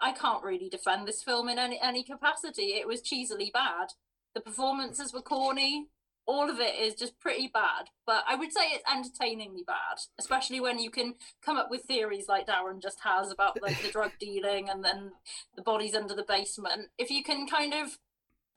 I 0.00 0.12
can't 0.12 0.44
really 0.44 0.68
defend 0.68 1.06
this 1.06 1.22
film 1.22 1.48
in 1.48 1.58
any, 1.58 1.78
any 1.82 2.02
capacity. 2.02 2.74
It 2.74 2.86
was 2.86 3.00
cheesily 3.00 3.50
bad. 3.52 3.88
The 4.34 4.40
performances 4.40 5.12
were 5.12 5.22
corny, 5.22 5.88
all 6.26 6.48
of 6.48 6.58
it 6.58 6.74
is 6.76 6.94
just 6.94 7.18
pretty 7.20 7.50
bad. 7.52 7.90
But 8.06 8.24
I 8.28 8.34
would 8.34 8.52
say 8.52 8.62
it's 8.66 8.90
entertainingly 8.90 9.62
bad, 9.66 9.98
especially 10.18 10.60
when 10.60 10.78
you 10.78 10.90
can 10.90 11.14
come 11.44 11.56
up 11.56 11.68
with 11.70 11.82
theories 11.82 12.28
like 12.28 12.46
Darren 12.46 12.80
just 12.80 13.00
has 13.04 13.30
about 13.30 13.60
like 13.62 13.80
the 13.82 13.90
drug 13.90 14.12
dealing 14.20 14.68
and 14.68 14.84
then 14.84 15.12
the 15.56 15.62
bodies 15.62 15.94
under 15.94 16.14
the 16.14 16.24
basement. 16.26 16.88
If 16.98 17.10
you 17.10 17.22
can 17.22 17.46
kind 17.46 17.74
of 17.74 17.98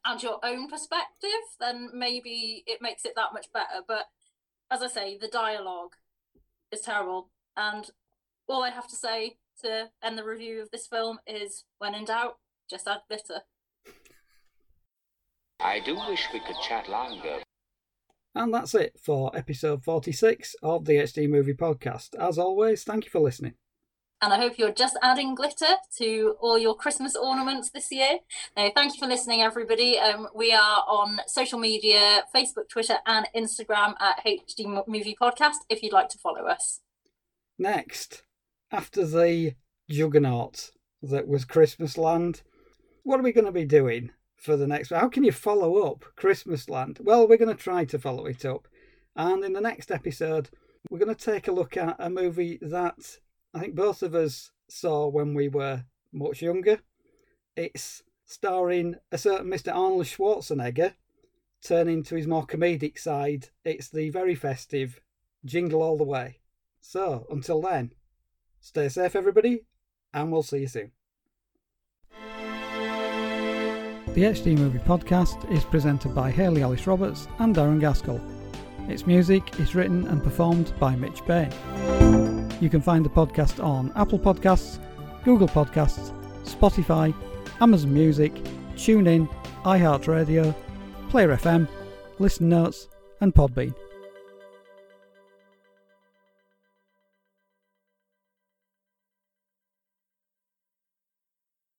add 0.06 0.24
your 0.24 0.40
own 0.44 0.70
perspective, 0.70 1.30
then 1.60 1.90
maybe 1.94 2.64
it 2.66 2.82
makes 2.82 3.04
it 3.06 3.14
that 3.16 3.34
much 3.34 3.48
better. 3.54 3.84
But 3.86 4.06
as 4.72 4.82
I 4.82 4.88
say, 4.88 5.18
the 5.18 5.28
dialogue 5.28 5.96
is 6.72 6.82
terrible. 6.82 7.30
And 7.56 7.90
all 8.48 8.64
I 8.64 8.70
have 8.70 8.88
to 8.88 8.96
say 8.96 9.38
to 9.64 9.90
end 10.04 10.18
the 10.18 10.24
review 10.24 10.62
of 10.62 10.72
this 10.72 10.88
film 10.88 11.20
is 11.26 11.66
when 11.80 11.96
in 11.96 12.06
doubt, 12.06 12.38
just 12.70 12.88
add 12.88 13.00
glitter. 13.08 13.42
I 15.60 15.80
do 15.80 15.96
wish 16.08 16.28
we 16.34 16.40
could 16.40 16.56
chat 16.68 16.88
longer. 16.90 17.42
And 18.36 18.54
that's 18.54 18.76
it 18.76 19.00
for 19.04 19.36
episode 19.36 19.84
46 19.84 20.56
of 20.62 20.86
the 20.86 20.98
HD 20.98 21.28
Movie 21.28 21.56
Podcast. 21.56 22.10
As 22.20 22.38
always, 22.38 22.84
thank 22.84 23.06
you 23.06 23.12
for 23.12 23.20
listening. 23.20 23.56
And 24.22 24.34
I 24.34 24.38
hope 24.38 24.58
you're 24.58 24.72
just 24.72 24.98
adding 25.04 25.36
glitter 25.36 25.76
to 25.98 26.36
all 26.40 26.58
your 26.58 26.76
Christmas 26.76 27.16
ornaments 27.16 27.70
this 27.70 27.92
year. 27.92 28.20
Now, 28.56 28.70
thank 28.74 28.94
you 28.94 29.00
for 29.00 29.08
listening, 29.08 29.42
everybody. 29.42 30.00
Um, 30.00 30.28
we 30.36 30.54
are 30.54 30.84
on 30.88 31.20
social 31.28 31.60
media 31.60 32.24
Facebook, 32.36 32.70
Twitter, 32.70 32.98
and 33.06 33.28
Instagram 33.36 33.94
at 34.00 34.24
HD 34.26 34.84
Movie 34.88 35.16
Podcast 35.20 35.58
if 35.70 35.84
you'd 35.84 35.94
like 35.94 36.10
to 36.10 36.18
follow 36.18 36.46
us. 36.46 36.82
Next, 37.60 38.24
after 38.72 39.06
the 39.06 39.56
juggernaut 39.90 40.72
that 41.02 41.28
was 41.28 41.46
Christmas 41.46 41.98
Land, 41.98 42.42
what 43.04 43.20
are 43.20 43.24
we 43.24 43.32
going 43.32 43.46
to 43.46 43.52
be 43.52 43.66
doing 43.66 44.12
for 44.36 44.58
the 44.58 44.68
next? 44.68 44.90
How 44.90 45.08
can 45.08 45.24
you 45.24 45.32
follow 45.32 45.78
up 45.78 46.04
Christmas 46.16 46.70
Land? 46.70 47.00
Well, 47.02 47.28
we're 47.28 47.38
going 47.38 47.56
to 47.56 47.64
try 47.64 47.86
to 47.86 48.00
follow 48.00 48.26
it 48.26 48.46
up. 48.46 48.68
And 49.16 49.44
in 49.44 49.54
the 49.54 49.62
next 49.62 49.92
episode, 49.92 50.50
we're 50.90 51.00
going 51.00 51.16
to 51.16 51.26
take 51.26 51.48
a 51.48 51.54
look 51.54 51.78
at 51.78 51.96
a 52.00 52.10
movie 52.10 52.60
that 52.62 53.18
I 53.54 53.60
think 53.60 53.76
both 53.76 54.04
of 54.04 54.14
us 54.14 54.52
saw 54.68 55.08
when 55.08 55.34
we 55.34 55.48
were 55.48 55.86
much 56.12 56.42
younger. 56.42 56.80
It's 57.56 58.04
starring 58.26 58.96
a 59.12 59.18
certain 59.18 59.48
Mr. 59.48 59.74
Arnold 59.74 60.06
Schwarzenegger, 60.06 60.94
turning 61.64 62.04
to 62.04 62.16
his 62.16 62.28
more 62.28 62.46
comedic 62.46 63.00
side. 63.00 63.50
It's 63.64 63.90
the 63.90 64.10
very 64.10 64.36
festive 64.36 65.02
Jingle 65.46 65.82
All 65.82 65.98
the 65.98 66.04
Way. 66.04 66.40
So, 66.82 67.26
until 67.30 67.62
then, 67.62 67.94
stay 68.60 68.90
safe, 68.90 69.16
everybody, 69.16 69.66
and 70.14 70.32
we'll 70.32 70.44
see 70.44 70.60
you 70.60 70.68
soon. 70.68 70.92
The 74.14 74.24
HD 74.24 74.58
Movie 74.58 74.80
Podcast 74.80 75.52
is 75.52 75.64
presented 75.64 76.16
by 76.16 76.32
Hayley 76.32 76.64
Alice 76.64 76.88
Roberts 76.88 77.28
and 77.38 77.56
Darren 77.56 77.80
Gaskell. 77.80 78.20
Its 78.90 79.06
music 79.06 79.60
is 79.60 79.76
written 79.76 80.08
and 80.08 80.24
performed 80.24 80.74
by 80.80 80.96
Mitch 80.96 81.24
Bain. 81.26 81.52
You 82.60 82.70
can 82.70 82.82
find 82.82 83.06
the 83.06 83.10
podcast 83.10 83.64
on 83.64 83.92
Apple 83.96 84.18
Podcasts, 84.18 84.80
Google 85.24 85.48
Podcasts, 85.48 86.12
Spotify, 86.44 87.14
Amazon 87.62 87.94
Music, 87.94 88.34
TuneIn, 88.76 89.30
iHeartRadio, 89.64 90.56
Player 91.10 91.36
FM, 91.36 91.68
Listen 92.18 92.50
Notes, 92.50 92.88
and 93.22 93.36
Podbean. 93.36 93.76